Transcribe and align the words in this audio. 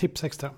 Tips 0.00 0.24
Extra. 0.24 0.50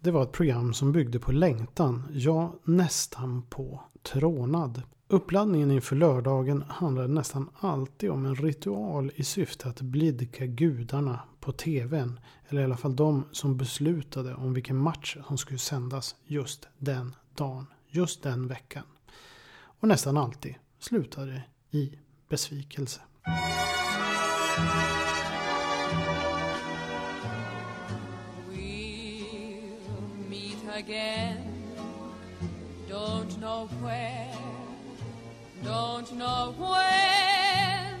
Det 0.00 0.10
var 0.10 0.22
ett 0.22 0.32
program 0.32 0.74
som 0.74 0.92
byggde 0.92 1.18
på 1.18 1.32
längtan, 1.32 2.08
ja 2.12 2.54
nästan 2.64 3.42
på 3.42 3.82
trånad. 4.02 4.82
Uppladdningen 5.08 5.70
inför 5.70 5.96
lördagen 5.96 6.64
handlade 6.68 7.08
nästan 7.08 7.50
alltid 7.60 8.10
om 8.10 8.26
en 8.26 8.34
ritual 8.34 9.12
i 9.14 9.24
syfte 9.24 9.68
att 9.68 9.80
blidka 9.80 10.46
gudarna 10.46 11.20
på 11.40 11.52
tvn. 11.52 12.20
Eller 12.48 12.60
i 12.60 12.64
alla 12.64 12.76
fall 12.76 12.96
de 12.96 13.24
som 13.32 13.56
beslutade 13.56 14.34
om 14.34 14.54
vilken 14.54 14.76
match 14.76 15.16
som 15.26 15.38
skulle 15.38 15.58
sändas 15.58 16.16
just 16.24 16.68
den 16.78 17.14
dagen, 17.34 17.66
just 17.88 18.22
den 18.22 18.48
veckan. 18.48 18.84
Och 19.80 19.88
nästan 19.88 20.16
alltid 20.16 20.54
slutade 20.78 21.32
det 21.32 21.78
i 21.78 21.98
besvikelse. 22.28 23.00
Know 33.60 33.66
where, 33.82 34.26
don't 35.62 36.12
know 36.16 36.54
when, 36.56 38.00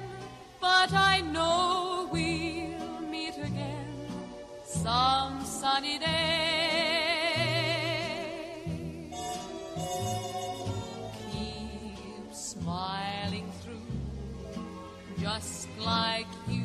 but 0.58 0.90
I 0.92 1.20
know 1.20 2.08
we'll 2.10 3.00
meet 3.10 3.36
again 3.36 4.06
some 4.64 5.44
sunny 5.44 5.98
day. 5.98 6.06
Keep 11.30 12.32
smiling 12.32 13.52
through, 13.62 14.62
just 15.20 15.68
like 15.78 16.28
you 16.48 16.64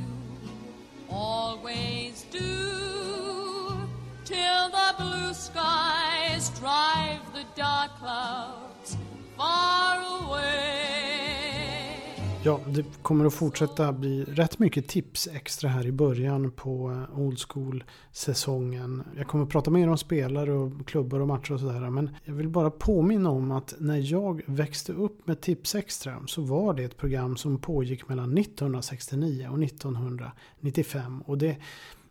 always 1.10 2.24
do, 2.32 3.90
till 4.24 4.70
the 4.70 4.96
blue 4.98 5.34
skies 5.34 6.50
drive 6.60 7.20
the 7.34 7.44
dark 7.58 7.94
clouds. 7.98 8.75
Ja, 12.46 12.60
det 12.68 12.86
kommer 13.02 13.26
att 13.26 13.34
fortsätta 13.34 13.94
bli 13.94 14.24
rätt 14.24 14.60
mycket 14.60 14.88
tips 14.88 15.28
extra 15.28 15.70
här 15.70 15.86
i 15.86 15.92
början 15.92 16.52
på 16.52 16.92
eh, 16.92 17.20
Old 17.20 17.40
School-säsongen. 17.40 19.04
Jag 19.18 19.28
kommer 19.28 19.44
att 19.44 19.50
prata 19.50 19.72
mer 19.72 19.90
om 19.90 19.98
spelare 19.98 20.54
och 20.54 20.88
klubbar 20.88 21.20
och 21.20 21.28
matcher 21.28 21.54
och 21.54 21.60
sådär. 21.60 21.90
Men 21.90 22.10
jag 22.24 22.34
vill 22.34 22.50
bara 22.50 22.72
påminna 22.72 23.30
om 23.30 23.52
att 23.52 23.74
när 23.80 24.12
jag 24.12 24.42
växte 24.46 24.94
upp 24.94 25.28
med 25.28 25.42
Tips 25.42 25.76
Extra 25.76 26.24
så 26.28 26.42
var 26.42 26.74
det 26.74 26.84
ett 26.84 26.98
program 26.98 27.38
som 27.38 27.58
pågick 27.58 28.10
mellan 28.10 28.38
1969 28.38 29.50
och 29.52 29.64
1995. 29.64 31.22
Och 31.22 31.38
det 31.38 31.58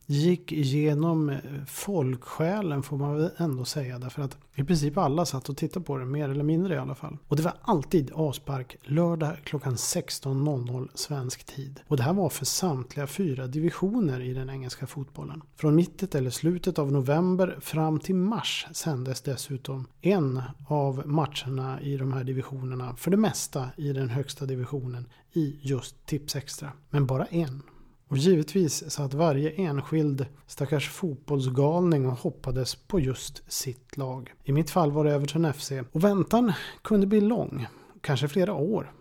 gick 0.07 0.53
igenom 0.53 1.31
eh, 1.31 1.39
folksjälen 1.67 2.83
får 2.83 2.97
man 2.97 3.17
väl 3.17 3.31
ändå 3.37 3.65
säga. 3.65 3.99
Därför 3.99 4.23
att 4.23 4.39
i 4.55 4.65
princip 4.65 4.99
alla 4.99 5.27
satt 5.27 5.49
och 5.49 5.57
tittade 5.57 5.85
på 5.85 5.99
det, 5.99 6.05
mer 6.05 6.29
eller 6.29 6.45
mindre 6.45 6.75
i 6.75 6.79
alla 6.79 6.95
fall. 6.95 7.19
Och 7.29 7.37
det 7.37 7.43
var 7.43 7.55
alltid 7.63 8.11
avspark 8.15 8.77
lördag 8.83 9.37
klockan 9.45 9.75
16.00 9.75 10.89
svensk 10.95 11.45
tid. 11.45 11.81
Och 11.89 11.97
det 11.97 12.03
här 12.03 12.13
var 12.13 12.29
för 12.29 12.45
samtliga 12.45 13.07
fyra 13.07 13.47
divisioner 13.47 14.21
i 14.21 14.35
den 14.35 14.51
engelska 14.51 14.87
fotbollen. 14.87 15.43
Från 15.57 15.75
mittet 15.75 16.15
eller 16.15 16.31
slutet 16.31 16.79
av 16.79 16.93
november 16.93 17.59
fram 17.61 18.01
till 18.01 18.15
mars 18.15 18.67
sändes 18.73 19.21
dessutom 19.21 19.87
en 20.01 20.43
av 20.67 21.03
matcherna 21.07 21.81
i 21.81 21.97
de 21.97 22.13
här 22.13 22.25
divisionerna, 22.25 22.97
för 22.97 23.11
det 23.11 23.17
mesta 23.17 23.71
i 23.77 23.93
den 23.93 24.09
högsta 24.09 24.47
divisionen, 24.47 25.07
i 25.33 25.59
just 25.63 26.07
Tips 26.07 26.37
Extra. 26.37 26.73
Men 26.91 27.07
bara 27.07 27.25
en. 27.25 27.63
Och 28.15 28.19
givetvis 28.19 28.91
satt 28.91 29.15
varje 29.15 29.51
enskild 29.51 30.27
stackars 30.47 30.89
fotbollsgalning 30.89 32.07
och 32.07 32.19
hoppades 32.19 32.75
på 32.75 33.01
just 33.01 33.53
sitt 33.53 33.97
lag. 33.97 34.33
I 34.45 34.53
mitt 34.53 34.71
fall 34.71 34.93
var 34.93 35.05
det 35.05 35.15
Everton 35.15 35.53
FC. 35.53 35.73
Och 35.93 36.05
väntan 36.05 36.53
kunde 36.83 37.07
bli 37.07 37.21
lång. 37.21 37.67
Kanske 38.01 38.29
flera 38.29 38.55
år. 38.55 38.93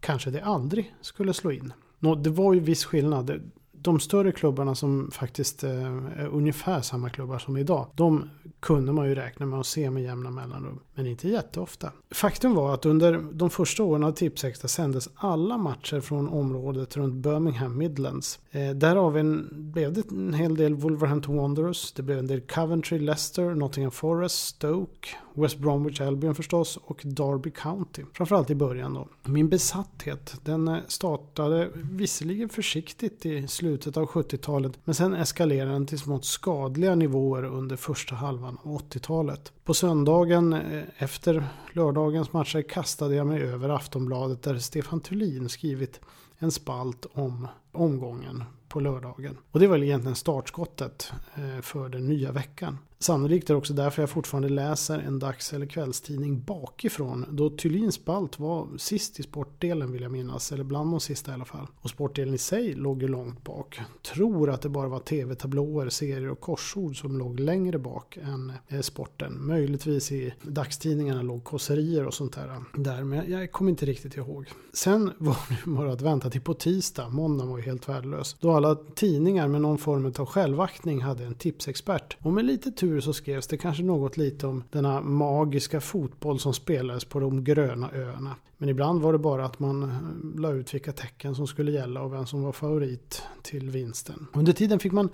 Kanske 0.00 0.30
det 0.30 0.44
aldrig 0.44 0.94
skulle 1.00 1.34
slå 1.34 1.52
in. 1.52 1.72
Nå, 1.98 2.14
det 2.14 2.30
var 2.30 2.54
ju 2.54 2.60
viss 2.60 2.84
skillnad 2.84 3.50
de 3.86 4.00
större 4.00 4.32
klubbarna 4.32 4.74
som 4.74 5.10
faktiskt 5.10 5.64
eh, 5.64 5.96
är 6.16 6.28
ungefär 6.32 6.80
samma 6.80 7.10
klubbar 7.10 7.38
som 7.38 7.56
idag. 7.56 7.86
De 7.94 8.30
kunde 8.60 8.92
man 8.92 9.08
ju 9.08 9.14
räkna 9.14 9.46
med 9.46 9.60
att 9.60 9.66
se 9.66 9.90
med 9.90 10.02
jämna 10.02 10.30
mellanrum. 10.30 10.80
Men 10.94 11.06
inte 11.06 11.28
jätteofta. 11.28 11.92
Faktum 12.10 12.54
var 12.54 12.74
att 12.74 12.86
under 12.86 13.24
de 13.32 13.50
första 13.50 13.82
åren 13.82 14.04
av 14.04 14.12
Tipsextra 14.12 14.68
sändes 14.68 15.08
alla 15.14 15.58
matcher 15.58 16.00
från 16.00 16.28
området 16.28 16.96
runt 16.96 17.14
Birmingham 17.14 17.78
Midlands. 17.78 18.40
Eh, 18.50 18.70
därav 18.70 19.18
en, 19.18 19.48
blev 19.72 19.92
det 19.92 20.10
en 20.10 20.34
hel 20.34 20.56
del 20.56 20.74
Wolverhampton 20.74 21.36
Wanderers. 21.36 21.92
Det 21.92 22.02
blev 22.02 22.18
en 22.18 22.26
del 22.26 22.40
Coventry, 22.40 22.98
Leicester, 22.98 23.54
Nottingham 23.54 23.92
Forest, 23.92 24.46
Stoke, 24.46 25.08
West 25.34 25.58
Bromwich 25.58 26.00
Albion 26.00 26.34
förstås 26.34 26.78
och 26.84 27.00
Derby 27.04 27.50
County. 27.50 28.02
Framförallt 28.12 28.50
i 28.50 28.54
början 28.54 28.94
då. 28.94 29.08
Min 29.22 29.48
besatthet 29.48 30.34
den 30.44 30.68
eh, 30.68 30.76
startade 30.88 31.68
visserligen 31.74 32.48
försiktigt 32.48 33.26
i 33.26 33.48
slutet 33.48 33.75
av 33.84 34.06
70-talet 34.06 34.72
men 34.84 34.94
sen 34.94 35.14
eskalerade 35.14 35.72
den 35.72 35.86
till 35.86 35.98
smått 35.98 36.24
skadliga 36.24 36.94
nivåer 36.94 37.44
under 37.44 37.76
första 37.76 38.14
halvan 38.14 38.58
av 38.62 38.80
80-talet. 38.80 39.52
På 39.64 39.74
söndagen 39.74 40.52
eh, 40.52 40.82
efter 40.98 41.44
lördagens 41.72 42.32
matcher 42.32 42.62
kastade 42.62 43.14
jag 43.14 43.26
mig 43.26 43.42
över 43.42 43.68
Aftonbladet 43.68 44.42
där 44.42 44.58
Stefan 44.58 45.00
Thulin 45.00 45.48
skrivit 45.48 46.00
en 46.38 46.50
spalt 46.50 47.06
om 47.12 47.48
omgången 47.72 48.44
på 48.76 48.80
lördagen. 48.80 49.36
Och 49.50 49.60
det 49.60 49.66
var 49.66 49.78
egentligen 49.78 50.16
startskottet 50.16 51.12
eh, 51.34 51.60
för 51.62 51.88
den 51.88 52.08
nya 52.08 52.32
veckan. 52.32 52.78
Sannolikt 52.98 53.50
är 53.50 53.54
det 53.54 53.58
också 53.58 53.74
därför 53.74 54.02
jag 54.02 54.10
fortfarande 54.10 54.48
läser 54.48 54.98
en 54.98 55.18
dags 55.18 55.52
eller 55.52 55.66
kvällstidning 55.66 56.40
bakifrån. 56.40 57.26
Då 57.30 57.50
Thulins 57.50 57.94
spalt 57.94 58.38
var 58.38 58.68
sist 58.78 59.20
i 59.20 59.22
sportdelen 59.22 59.92
vill 59.92 60.02
jag 60.02 60.12
minnas, 60.12 60.52
eller 60.52 60.64
bland 60.64 60.90
de 60.90 61.00
sista 61.00 61.30
i 61.30 61.34
alla 61.34 61.44
fall. 61.44 61.66
Och 61.80 61.90
sportdelen 61.90 62.34
i 62.34 62.38
sig 62.38 62.74
låg 62.74 63.02
ju 63.02 63.08
långt 63.08 63.44
bak. 63.44 63.80
Tror 64.14 64.50
att 64.50 64.62
det 64.62 64.68
bara 64.68 64.88
var 64.88 64.98
tv-tablåer, 64.98 65.88
serier 65.88 66.30
och 66.30 66.40
korsord 66.40 67.00
som 67.00 67.18
låg 67.18 67.40
längre 67.40 67.78
bak 67.78 68.16
än 68.16 68.52
eh, 68.68 68.80
sporten. 68.80 69.46
Möjligtvis 69.46 70.12
i 70.12 70.34
dagstidningarna 70.42 71.22
låg 71.22 71.44
kosserier 71.44 72.06
och 72.06 72.14
sånt 72.14 72.32
där. 72.32 72.62
där 72.74 73.04
men 73.04 73.30
jag 73.30 73.52
kommer 73.52 73.70
inte 73.70 73.86
riktigt 73.86 74.16
ihåg. 74.16 74.50
Sen 74.72 75.10
var 75.18 75.36
det 75.48 75.70
bara 75.70 75.92
att 75.92 76.02
vänta 76.02 76.30
till 76.30 76.40
på 76.40 76.54
tisdag. 76.54 77.08
Måndagen 77.08 77.50
var 77.50 77.58
ju 77.58 77.64
helt 77.64 77.88
värdelös. 77.88 78.36
Då 78.40 78.50
alla 78.50 78.65
tidningar 78.74 79.48
med 79.48 79.60
någon 79.60 79.78
form 79.78 80.12
av 80.18 80.26
självaktning 80.26 81.02
hade 81.02 81.24
en 81.24 81.34
tipsexpert. 81.34 82.16
Och 82.22 82.32
med 82.32 82.44
lite 82.44 82.70
tur 82.70 83.00
så 83.00 83.12
skrevs 83.12 83.46
det 83.46 83.56
kanske 83.56 83.82
något 83.82 84.16
lite 84.16 84.46
om 84.46 84.64
denna 84.70 85.00
magiska 85.00 85.80
fotboll 85.80 86.38
som 86.38 86.54
spelades 86.54 87.04
på 87.04 87.20
de 87.20 87.44
gröna 87.44 87.90
öarna. 87.94 88.36
Men 88.58 88.68
ibland 88.68 89.02
var 89.02 89.12
det 89.12 89.18
bara 89.18 89.44
att 89.44 89.58
man 89.58 89.82
eh, 89.82 90.40
la 90.40 90.52
ut 90.52 90.74
vilka 90.74 90.92
tecken 90.92 91.34
som 91.34 91.46
skulle 91.46 91.72
gälla 91.72 92.02
och 92.02 92.12
vem 92.12 92.26
som 92.26 92.42
var 92.42 92.52
favorit 92.52 93.22
till 93.42 93.70
vinsten. 93.70 94.26
Under 94.32 94.52
tiden 94.52 94.78
fick 94.78 94.92
man 94.92 95.08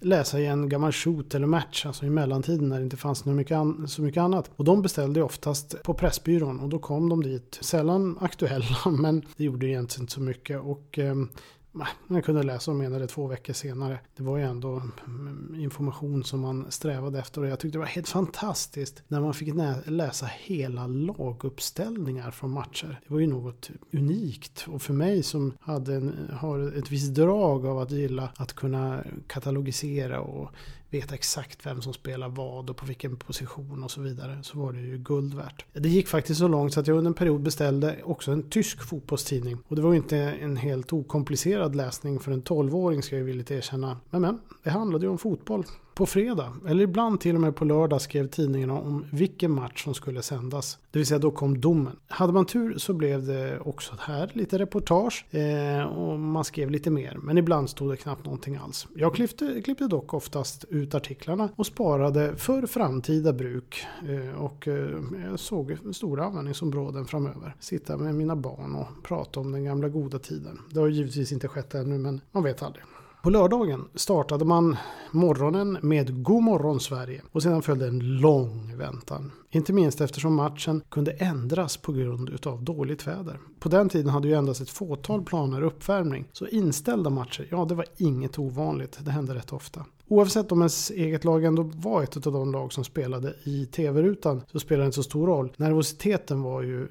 läsa 0.00 0.40
i 0.40 0.46
en 0.46 0.68
gammal 0.68 0.92
shoot 0.92 1.34
eller 1.34 1.46
match, 1.46 1.86
alltså 1.86 2.06
i 2.06 2.10
mellantiden 2.10 2.68
när 2.68 2.78
det 2.78 2.84
inte 2.84 2.96
fanns 2.96 3.18
så 3.18 3.28
mycket, 3.28 3.58
så 3.86 4.02
mycket 4.02 4.20
annat. 4.20 4.50
Och 4.56 4.64
de 4.64 4.82
beställde 4.82 5.22
oftast 5.22 5.82
på 5.82 5.94
Pressbyrån 5.94 6.60
och 6.60 6.68
då 6.68 6.78
kom 6.78 7.08
de 7.08 7.22
dit. 7.22 7.58
Sällan 7.60 8.18
aktuella, 8.20 8.76
men 8.90 9.22
det 9.36 9.44
gjorde 9.44 9.66
egentligen 9.66 10.02
inte 10.02 10.12
så 10.12 10.20
mycket. 10.20 10.60
Och 10.60 10.98
eh, 10.98 11.14
man 12.06 12.22
kunde 12.22 12.42
läsa 12.42 12.70
om 12.70 12.78
det 12.78 13.06
två 13.06 13.26
veckor 13.26 13.52
senare. 13.52 13.98
Det 14.16 14.22
var 14.22 14.38
ju 14.38 14.44
ändå 14.44 14.70
mm, 14.70 14.92
mm, 15.06 15.60
information 15.60 16.24
som 16.24 16.40
man 16.40 16.66
strävade 16.70 17.18
efter 17.18 17.40
och 17.40 17.46
jag 17.46 17.58
tyckte 17.58 17.78
det 17.78 17.80
var 17.80 17.86
helt 17.86 18.08
fantastiskt 18.08 19.02
när 19.08 19.20
man 19.20 19.34
fick 19.34 19.54
läsa 19.84 20.26
hela 20.26 20.86
laguppställningar 20.86 22.30
från 22.30 22.50
matcher. 22.50 23.00
Det 23.06 23.14
var 23.14 23.20
ju 23.20 23.26
något 23.26 23.70
unikt 23.92 24.66
och 24.68 24.82
för 24.82 24.92
mig 24.92 25.22
som 25.22 25.52
hade 25.60 25.94
en, 25.94 26.30
har 26.32 26.78
ett 26.78 26.90
visst 26.90 27.14
drag 27.14 27.66
av 27.66 27.78
att 27.78 27.90
gilla 27.90 28.28
att 28.36 28.52
kunna 28.52 29.04
katalogisera 29.26 30.20
och 30.20 30.50
veta 30.94 31.14
exakt 31.14 31.66
vem 31.66 31.82
som 31.82 31.92
spelar 31.92 32.28
vad 32.28 32.70
och 32.70 32.76
på 32.76 32.86
vilken 32.86 33.16
position 33.16 33.84
och 33.84 33.90
så 33.90 34.00
vidare 34.00 34.38
så 34.42 34.58
var 34.58 34.72
det 34.72 34.80
ju 34.80 34.98
guld 34.98 35.34
värt. 35.34 35.64
Det 35.72 35.88
gick 35.88 36.08
faktiskt 36.08 36.40
så 36.40 36.48
långt 36.48 36.72
så 36.74 36.80
att 36.80 36.86
jag 36.86 36.96
under 36.96 37.08
en 37.08 37.14
period 37.14 37.42
beställde 37.42 37.96
också 38.04 38.32
en 38.32 38.50
tysk 38.50 38.82
fotbollstidning. 38.82 39.58
Och 39.68 39.76
det 39.76 39.82
var 39.82 39.92
ju 39.92 39.96
inte 39.96 40.16
en 40.18 40.56
helt 40.56 40.92
okomplicerad 40.92 41.76
läsning 41.76 42.20
för 42.20 42.32
en 42.32 42.42
12-åring 42.42 43.02
ska 43.02 43.16
jag 43.16 43.24
villigt 43.24 43.50
erkänna. 43.50 44.00
Men 44.10 44.22
men, 44.22 44.40
det 44.62 44.70
handlade 44.70 45.06
ju 45.06 45.10
om 45.10 45.18
fotboll 45.18 45.64
på 45.94 46.06
fredag, 46.06 46.52
eller 46.68 46.84
ibland 46.84 47.20
till 47.20 47.34
och 47.34 47.40
med 47.40 47.56
på 47.56 47.64
lördag, 47.64 48.00
skrev 48.00 48.26
tidningarna 48.26 48.74
om 48.74 49.04
vilken 49.12 49.50
match 49.50 49.84
som 49.84 49.94
skulle 49.94 50.22
sändas. 50.22 50.78
Det 50.90 50.98
vill 50.98 51.06
säga 51.06 51.18
då 51.18 51.30
kom 51.30 51.60
domen. 51.60 51.96
Hade 52.08 52.32
man 52.32 52.46
tur 52.46 52.78
så 52.78 52.92
blev 52.92 53.26
det 53.26 53.60
också 53.60 53.94
här 54.00 54.30
lite 54.32 54.58
reportage 54.58 55.26
eh, 55.30 55.84
och 55.84 56.18
man 56.18 56.44
skrev 56.44 56.70
lite 56.70 56.90
mer. 56.90 57.18
Men 57.22 57.38
ibland 57.38 57.70
stod 57.70 57.90
det 57.90 57.96
knappt 57.96 58.24
någonting 58.24 58.56
alls. 58.56 58.86
Jag 58.94 59.14
klippte, 59.14 59.62
klippte 59.64 59.86
dock 59.86 60.14
oftast 60.14 60.64
ut 60.68 60.94
artiklarna 60.94 61.48
och 61.56 61.66
sparade 61.66 62.36
för 62.36 62.66
framtida 62.66 63.32
bruk. 63.32 63.86
Eh, 64.08 64.40
och 64.40 64.68
eh, 64.68 64.90
jag 65.30 65.40
såg 65.40 65.78
stora 65.92 66.24
användningsområden 66.24 67.06
framöver. 67.06 67.54
Sitta 67.60 67.96
med 67.96 68.14
mina 68.14 68.36
barn 68.36 68.74
och 68.74 68.86
prata 69.02 69.40
om 69.40 69.52
den 69.52 69.64
gamla 69.64 69.88
goda 69.88 70.18
tiden. 70.18 70.58
Det 70.70 70.80
har 70.80 70.88
givetvis 70.88 71.32
inte 71.32 71.48
skett 71.48 71.74
ännu 71.74 71.98
men 71.98 72.20
man 72.32 72.42
vet 72.42 72.62
aldrig. 72.62 72.84
På 73.24 73.30
lördagen 73.30 73.84
startade 73.94 74.44
man 74.44 74.76
morgonen 75.10 75.78
med 75.82 76.22
God 76.22 76.42
morgon 76.42 76.80
Sverige 76.80 77.22
och 77.32 77.42
sedan 77.42 77.62
följde 77.62 77.86
en 77.86 77.98
lång 77.98 78.76
väntan. 78.76 79.32
Inte 79.50 79.72
minst 79.72 80.00
eftersom 80.00 80.34
matchen 80.34 80.82
kunde 80.90 81.12
ändras 81.12 81.76
på 81.76 81.92
grund 81.92 82.46
av 82.46 82.62
dåligt 82.62 83.06
väder. 83.06 83.38
På 83.60 83.68
den 83.68 83.88
tiden 83.88 84.08
hade 84.10 84.28
ju 84.28 84.34
endast 84.34 84.60
ett 84.60 84.70
fåtal 84.70 85.22
planer 85.22 85.62
uppvärmning, 85.62 86.24
så 86.32 86.46
inställda 86.46 87.10
matcher, 87.10 87.46
ja 87.50 87.64
det 87.64 87.74
var 87.74 87.86
inget 87.96 88.38
ovanligt, 88.38 88.98
det 89.00 89.10
hände 89.10 89.34
rätt 89.34 89.52
ofta. 89.52 89.84
Oavsett 90.08 90.52
om 90.52 90.60
ens 90.60 90.90
eget 90.90 91.24
lag 91.24 91.44
ändå 91.44 91.62
var 91.62 92.02
ett 92.02 92.26
av 92.26 92.32
de 92.32 92.52
lag 92.52 92.72
som 92.72 92.84
spelade 92.84 93.34
i 93.44 93.66
tv-rutan 93.66 94.42
så 94.52 94.60
spelade 94.60 94.84
det 94.84 94.86
inte 94.86 94.96
så 94.96 95.02
stor 95.02 95.26
roll. 95.26 95.52
Nervositeten 95.56 96.42
var 96.42 96.62
ju 96.62 96.88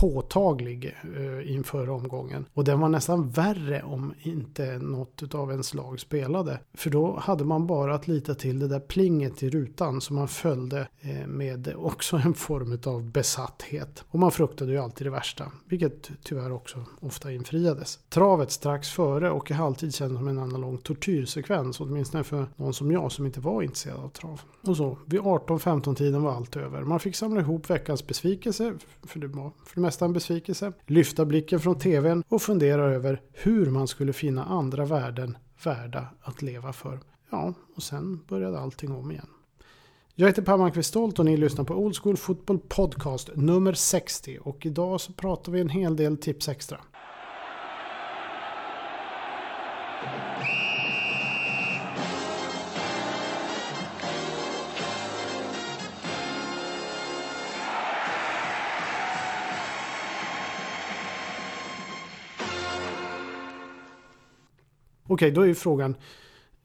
påtaglig 0.00 0.94
eh, 1.16 1.54
inför 1.54 1.88
omgången. 1.90 2.46
Och 2.54 2.64
den 2.64 2.80
var 2.80 2.88
nästan 2.88 3.30
värre 3.30 3.82
om 3.82 4.14
inte 4.22 4.78
något 4.78 5.34
av 5.34 5.50
ens 5.50 5.74
lag 5.74 6.00
spelade. 6.00 6.58
För 6.74 6.90
då 6.90 7.16
hade 7.16 7.44
man 7.44 7.66
bara 7.66 7.94
att 7.94 8.08
lita 8.08 8.34
till 8.34 8.58
det 8.58 8.68
där 8.68 8.80
plinget 8.80 9.42
i 9.42 9.50
rutan 9.50 10.00
som 10.00 10.16
man 10.16 10.28
följde 10.28 10.88
eh, 11.00 11.26
med 11.26 11.74
också 11.76 12.16
en 12.16 12.34
form 12.34 12.78
av 12.86 13.10
besatthet. 13.10 14.04
Och 14.08 14.18
man 14.18 14.30
fruktade 14.30 14.72
ju 14.72 14.78
alltid 14.78 15.06
det 15.06 15.10
värsta, 15.10 15.52
vilket 15.64 16.10
tyvärr 16.22 16.52
också 16.52 16.84
ofta 17.00 17.32
infriades. 17.32 17.98
Travet 18.08 18.50
strax 18.50 18.90
före 18.90 19.30
och 19.30 19.50
i 19.50 19.54
halvtid 19.54 19.94
kändes 19.94 20.18
som 20.18 20.28
en 20.28 20.38
annan 20.38 20.60
lång 20.60 20.78
tortyrsekvens, 20.78 21.80
åtminstone 21.80 22.24
för 22.24 22.46
någon 22.56 22.74
som 22.74 22.90
jag 22.90 23.12
som 23.12 23.26
inte 23.26 23.40
var 23.40 23.62
intresserad 23.62 24.00
av 24.00 24.08
trav. 24.08 24.40
Och 24.62 24.76
så, 24.76 24.98
vid 25.06 25.20
18-15 25.20 25.94
tiden 25.94 26.22
var 26.22 26.32
allt 26.32 26.56
över. 26.56 26.82
Man 26.82 27.00
fick 27.00 27.16
samla 27.16 27.40
ihop 27.40 27.70
veckans 27.70 28.06
besvikelse, 28.06 28.74
för 29.02 29.20
det 29.20 29.26
var 29.26 29.52
för 29.64 29.74
det 29.74 29.85
mesta 29.86 30.04
en 30.04 30.12
besvikelse, 30.12 30.72
lyfta 30.86 31.24
blicken 31.24 31.60
från 31.60 31.78
tvn 31.78 32.24
och 32.28 32.42
fundera 32.42 32.84
över 32.84 33.20
hur 33.32 33.70
man 33.70 33.88
skulle 33.88 34.12
finna 34.12 34.44
andra 34.44 34.84
värden 34.84 35.36
värda 35.64 36.06
att 36.20 36.42
leva 36.42 36.72
för. 36.72 37.00
Ja, 37.30 37.54
och 37.76 37.82
sen 37.82 38.20
började 38.28 38.58
allting 38.58 38.92
om 38.92 39.10
igen. 39.10 39.26
Jag 40.14 40.26
heter 40.26 40.42
Per 40.42 40.56
Malmqvist 40.56 40.88
Stolt 40.88 41.18
och 41.18 41.24
ni 41.24 41.36
lyssnar 41.36 41.64
på 41.64 41.74
Old 41.74 41.96
School 41.96 42.16
Football 42.16 42.58
Podcast 42.58 43.30
nummer 43.34 43.72
60 43.72 44.38
och 44.42 44.66
idag 44.66 45.00
så 45.00 45.12
pratar 45.12 45.52
vi 45.52 45.60
en 45.60 45.68
hel 45.68 45.96
del 45.96 46.16
tips 46.16 46.48
extra. 46.48 46.80
Okej, 65.16 65.30
då 65.30 65.40
är 65.40 65.46
ju 65.46 65.54
frågan 65.54 65.96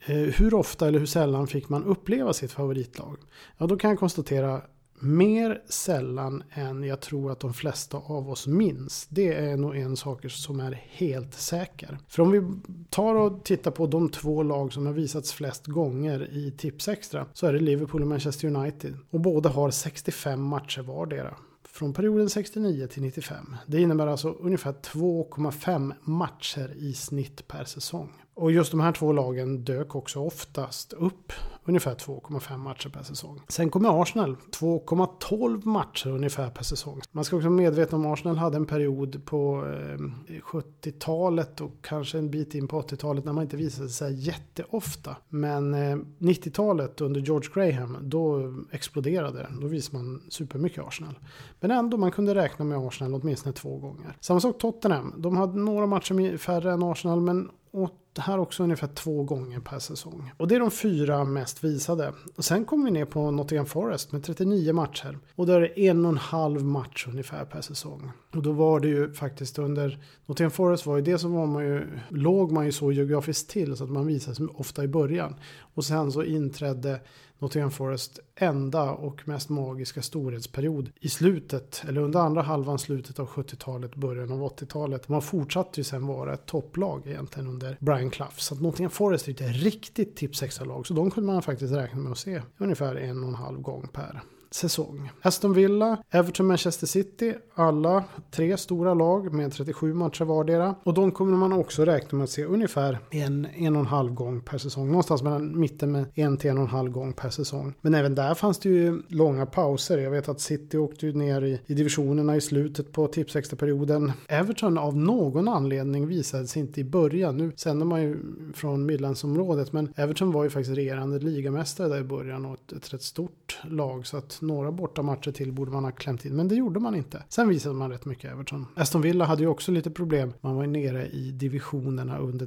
eh, 0.05 0.15
hur 0.15 0.53
ofta 0.53 0.87
eller 0.87 0.99
hur 0.99 1.05
sällan 1.05 1.47
fick 1.47 1.69
man 1.69 1.83
uppleva 1.83 2.33
sitt 2.33 2.51
favoritlag? 2.51 3.17
Ja, 3.57 3.67
då 3.67 3.77
kan 3.77 3.89
jag 3.89 3.99
konstatera 3.99 4.61
mer 4.99 5.61
sällan 5.69 6.43
än 6.51 6.83
jag 6.83 7.01
tror 7.01 7.31
att 7.31 7.39
de 7.39 7.53
flesta 7.53 7.97
av 7.97 8.29
oss 8.29 8.47
minns. 8.47 9.07
Det 9.09 9.33
är 9.33 9.57
nog 9.57 9.77
en 9.77 9.97
sak 9.97 10.31
som 10.31 10.59
är 10.59 10.81
helt 10.89 11.33
säker. 11.33 11.97
För 12.07 12.23
om 12.23 12.31
vi 12.31 12.41
tar 12.89 13.15
och 13.15 13.43
tittar 13.43 13.71
på 13.71 13.87
de 13.87 14.09
två 14.09 14.43
lag 14.43 14.73
som 14.73 14.85
har 14.85 14.93
visats 14.93 15.33
flest 15.33 15.67
gånger 15.67 16.29
i 16.31 16.51
Tipsextra 16.51 17.25
så 17.33 17.47
är 17.47 17.53
det 17.53 17.59
Liverpool 17.59 18.01
och 18.01 18.07
Manchester 18.07 18.47
United. 18.47 18.97
Och 19.09 19.19
båda 19.19 19.49
har 19.49 19.71
65 19.71 20.43
matcher 20.43 20.81
vardera 20.81 21.37
från 21.71 21.93
perioden 21.93 22.29
69 22.29 22.87
till 22.87 23.01
95. 23.01 23.55
Det 23.67 23.81
innebär 23.81 24.07
alltså 24.07 24.29
ungefär 24.29 24.71
2,5 24.71 25.93
matcher 26.03 26.73
i 26.77 26.93
snitt 26.93 27.47
per 27.47 27.63
säsong. 27.63 28.09
Och 28.41 28.51
just 28.51 28.71
de 28.71 28.79
här 28.79 28.91
två 28.91 29.11
lagen 29.11 29.63
dök 29.63 29.95
också 29.95 30.19
oftast 30.19 30.93
upp 30.93 31.33
ungefär 31.71 31.95
2,5 31.95 32.57
matcher 32.57 32.89
per 32.89 33.03
säsong. 33.03 33.41
Sen 33.47 33.69
kommer 33.69 34.01
Arsenal, 34.01 34.37
2,12 34.59 35.65
matcher 35.65 36.07
ungefär 36.09 36.49
per 36.49 36.63
säsong. 36.63 37.01
Man 37.11 37.23
ska 37.23 37.35
också 37.35 37.47
vara 37.47 37.57
medveten 37.57 37.99
om 37.99 38.05
att 38.05 38.13
Arsenal 38.13 38.37
hade 38.37 38.57
en 38.57 38.65
period 38.65 39.25
på 39.25 39.65
eh, 39.65 40.33
70-talet 40.43 41.61
och 41.61 41.71
kanske 41.81 42.17
en 42.17 42.31
bit 42.31 42.55
in 42.55 42.67
på 42.67 42.81
80-talet 42.81 43.25
när 43.25 43.33
man 43.33 43.43
inte 43.43 43.57
visade 43.57 43.89
sig 43.89 44.13
jätteofta. 44.13 45.15
Men 45.29 45.73
eh, 45.73 45.97
90-talet 46.19 47.01
under 47.01 47.21
George 47.21 47.49
Graham, 47.53 47.97
då 48.01 48.53
exploderade 48.71 49.39
det. 49.39 49.49
Då 49.61 49.67
visade 49.67 49.97
man 49.97 50.21
supermycket 50.29 50.83
Arsenal. 50.83 51.19
Men 51.59 51.71
ändå, 51.71 51.97
man 51.97 52.11
kunde 52.11 52.35
räkna 52.35 52.65
med 52.65 52.77
Arsenal 52.77 53.21
åtminstone 53.21 53.53
två 53.53 53.77
gånger. 53.77 54.17
Samma 54.19 54.39
sak 54.39 54.57
Tottenham, 54.57 55.13
de 55.17 55.37
hade 55.37 55.59
några 55.59 55.85
matcher 55.85 56.37
färre 56.37 56.71
än 56.73 56.83
Arsenal 56.83 57.21
men 57.21 57.49
åt, 57.71 57.93
det 58.13 58.21
här 58.21 58.39
också 58.39 58.63
ungefär 58.63 58.87
två 58.87 59.23
gånger 59.23 59.59
per 59.59 59.79
säsong. 59.79 60.31
Och 60.37 60.47
det 60.47 60.55
är 60.55 60.59
de 60.59 60.71
fyra 60.71 61.23
mest 61.23 61.60
visade. 61.63 62.13
Och 62.35 62.45
sen 62.45 62.65
kom 62.65 62.85
vi 62.85 62.91
ner 62.91 63.05
på 63.05 63.31
Nottingham 63.31 63.65
Forest 63.65 64.11
med 64.11 64.23
39 64.23 64.73
matcher. 64.73 65.17
Och 65.35 65.45
där 65.45 65.55
är 65.55 65.59
det 65.61 65.87
en 65.87 66.05
och 66.05 66.11
en 66.11 66.17
halv 66.17 66.63
match 66.65 67.07
ungefär 67.07 67.45
per 67.45 67.61
säsong. 67.61 68.11
Och 68.35 68.41
då 68.43 68.51
var 68.51 68.79
det 68.79 68.87
ju 68.87 69.13
faktiskt 69.13 69.59
under 69.59 69.99
Nottingham 70.25 70.51
Forest 70.51 70.85
var 70.85 70.95
ju 70.95 71.01
det 71.01 71.17
som 71.17 71.33
var 71.33 71.45
man 71.45 71.65
ju, 71.65 71.87
låg 72.09 72.51
man 72.51 72.65
ju 72.65 72.71
så 72.71 72.91
geografiskt 72.91 73.49
till 73.49 73.75
så 73.75 73.83
att 73.83 73.89
man 73.89 74.07
visade 74.07 74.35
sig 74.35 74.45
ofta 74.53 74.83
i 74.83 74.87
början. 74.87 75.35
Och 75.73 75.85
sen 75.85 76.11
så 76.11 76.23
inträdde 76.23 76.99
Nottingham 77.41 77.71
Forest 77.71 78.19
enda 78.35 78.91
och 78.91 79.27
mest 79.27 79.49
magiska 79.49 80.01
storhetsperiod 80.01 80.91
i 80.99 81.09
slutet, 81.09 81.83
eller 81.87 82.01
under 82.01 82.19
andra 82.19 82.41
halvan 82.41 82.79
slutet 82.79 83.19
av 83.19 83.27
70-talet, 83.27 83.95
början 83.95 84.31
av 84.31 84.39
80-talet. 84.39 85.09
Man 85.09 85.21
fortsatte 85.21 85.79
ju 85.79 85.83
sen 85.83 86.07
vara 86.07 86.33
ett 86.33 86.45
topplag 86.45 87.07
egentligen 87.07 87.49
under 87.49 87.77
Brian 87.79 88.09
Clough. 88.09 88.35
Så 88.35 88.53
att 88.53 88.61
Nottingham 88.61 88.91
Forest 88.91 89.27
är 89.27 89.31
ett 89.31 89.63
riktigt 89.63 90.15
tips 90.15 90.59
lag 90.61 90.87
så 90.87 90.93
de 90.93 91.11
kunde 91.11 91.33
man 91.33 91.41
faktiskt 91.41 91.73
räkna 91.73 91.99
med 91.99 92.11
att 92.11 92.17
se 92.17 92.41
ungefär 92.57 92.95
en 92.95 93.23
och 93.23 93.29
en 93.29 93.35
halv 93.35 93.61
gång 93.61 93.87
per 93.93 94.21
säsong. 94.51 95.11
Aston 95.21 95.53
Villa, 95.53 95.97
Everton, 96.09 96.47
Manchester 96.47 96.87
City, 96.87 97.33
alla 97.55 98.03
tre 98.31 98.57
stora 98.57 98.93
lag 98.93 99.33
med 99.33 99.53
37 99.53 99.93
matcher 99.93 100.25
vardera. 100.25 100.75
Och 100.83 100.93
de 100.93 101.11
kommer 101.11 101.37
man 101.37 101.53
också 101.53 101.85
räkna 101.85 102.17
med 102.17 102.23
att 102.23 102.29
se 102.29 102.45
ungefär 102.45 102.99
en, 103.09 103.47
en 103.53 103.75
och 103.75 103.79
en 103.79 103.87
halv 103.87 104.13
gång 104.13 104.41
per 104.41 104.57
säsong. 104.57 104.87
Någonstans 104.87 105.23
mellan 105.23 105.59
mitten 105.59 105.91
med 105.91 106.05
en 106.13 106.37
till 106.37 106.49
en 106.49 106.57
och 106.57 106.63
en 106.63 106.69
halv 106.69 106.91
gång 106.91 107.13
per 107.13 107.29
säsong. 107.29 107.73
Men 107.81 107.93
även 107.93 108.15
där 108.15 108.33
fanns 108.33 108.59
det 108.59 108.69
ju 108.69 109.01
långa 109.07 109.45
pauser. 109.45 109.97
Jag 109.97 110.11
vet 110.11 110.29
att 110.29 110.41
City 110.41 110.77
åkte 110.77 111.05
ju 111.05 111.13
ner 111.13 111.41
i, 111.41 111.59
i 111.65 111.73
divisionerna 111.73 112.35
i 112.35 112.41
slutet 112.41 112.91
på 112.91 113.07
tipsextra-perioden. 113.07 114.11
Everton 114.27 114.77
av 114.77 114.97
någon 114.97 115.47
anledning 115.47 116.07
visades 116.07 116.57
inte 116.57 116.81
i 116.81 116.83
början. 116.83 117.37
Nu 117.37 117.51
sänder 117.55 117.85
man 117.85 118.01
ju 118.01 118.17
från 118.53 118.85
Midlandsområdet 118.85 119.73
men 119.73 119.93
Everton 119.95 120.31
var 120.31 120.43
ju 120.43 120.49
faktiskt 120.49 120.77
regerande 120.77 121.19
ligamästare 121.19 121.87
där 121.87 121.99
i 121.99 122.03
början 122.03 122.45
och 122.45 122.53
ett, 122.53 122.71
ett 122.71 122.93
rätt 122.93 123.03
stort 123.03 123.59
lag. 123.63 124.07
Så 124.07 124.17
att 124.17 124.40
några 124.41 124.71
bortamatcher 124.71 125.31
till 125.31 125.51
borde 125.51 125.71
man 125.71 125.83
ha 125.83 125.91
klämt 125.91 126.25
in, 126.25 126.35
men 126.35 126.47
det 126.47 126.55
gjorde 126.55 126.79
man 126.79 126.95
inte. 126.95 127.23
Sen 127.29 127.49
visade 127.49 127.75
man 127.75 127.91
rätt 127.91 128.05
mycket 128.05 128.31
Everton. 128.31 128.65
Aston 128.75 129.01
Villa 129.01 129.25
hade 129.25 129.41
ju 129.41 129.47
också 129.47 129.71
lite 129.71 129.91
problem. 129.91 130.33
Man 130.41 130.55
var 130.55 130.63
ju 130.63 130.69
nere 130.69 131.07
i 131.07 131.31
divisionerna 131.31 132.17
under 132.17 132.45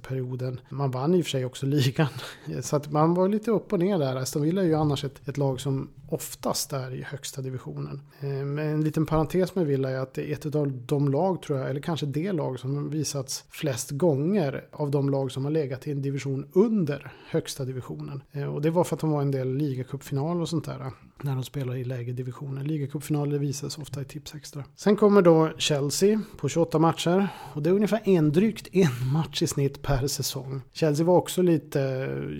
perioden. 0.00 0.60
Man 0.68 0.90
vann 0.90 1.14
i 1.14 1.20
och 1.20 1.24
för 1.24 1.30
sig 1.30 1.44
också 1.44 1.66
ligan. 1.66 2.08
Så 2.60 2.76
att 2.76 2.92
man 2.92 3.14
var 3.14 3.28
lite 3.28 3.50
upp 3.50 3.72
och 3.72 3.78
ner 3.78 3.98
där. 3.98 4.16
Aston 4.16 4.42
Villa 4.42 4.62
är 4.62 4.66
ju 4.66 4.74
annars 4.74 5.04
ett, 5.04 5.28
ett 5.28 5.36
lag 5.36 5.60
som 5.60 5.88
oftast 6.08 6.72
är 6.72 6.94
i 6.94 7.02
högsta 7.02 7.42
divisionen. 7.42 8.00
Eh, 8.20 8.28
men 8.28 8.58
en 8.58 8.84
liten 8.84 9.06
parentes 9.06 9.54
med 9.54 9.66
Villa 9.66 9.90
är 9.90 9.98
att 9.98 10.14
det 10.14 10.30
är 10.30 10.32
ett 10.32 10.54
av 10.54 10.72
de 10.86 11.08
lag, 11.08 11.42
tror 11.42 11.58
jag, 11.58 11.70
eller 11.70 11.80
kanske 11.80 12.06
det 12.06 12.32
lag 12.32 12.60
som 12.60 12.90
visats 12.90 13.44
flest 13.48 13.90
gånger 13.90 14.64
av 14.72 14.90
de 14.90 15.10
lag 15.10 15.32
som 15.32 15.44
har 15.44 15.50
legat 15.50 15.86
i 15.86 15.90
en 15.90 16.02
division 16.02 16.48
under 16.52 17.12
högsta 17.28 17.64
divisionen. 17.64 18.22
Eh, 18.32 18.54
och 18.54 18.62
det 18.62 18.70
var 18.70 18.84
för 18.84 18.96
att 18.96 19.00
de 19.00 19.10
var 19.10 19.22
en 19.22 19.30
del 19.30 19.54
ligacupfinaler 19.54 20.40
och 20.40 20.48
sånt 20.48 20.64
där 20.64 20.92
när 21.22 21.34
de 21.34 21.44
spelar 21.44 21.76
i 21.76 21.84
lägre 21.84 22.12
divisioner. 22.12 22.64
Ligacupfinaler 22.64 23.38
visas 23.38 23.78
ofta 23.78 24.02
i 24.02 24.04
tips 24.04 24.34
extra. 24.34 24.64
Sen 24.76 24.96
kommer 24.96 25.22
då 25.22 25.52
Chelsea 25.58 26.20
på 26.36 26.48
28 26.48 26.78
matcher 26.78 27.28
och 27.52 27.62
det 27.62 27.70
är 27.70 27.74
ungefär 27.74 28.00
en 28.04 28.32
drygt 28.32 28.68
en 28.72 29.12
match 29.12 29.42
i 29.42 29.46
snitt 29.46 29.82
per 29.82 30.06
säsong. 30.06 30.60
Chelsea 30.72 31.06
var 31.06 31.16
också 31.16 31.42
lite 31.42 31.80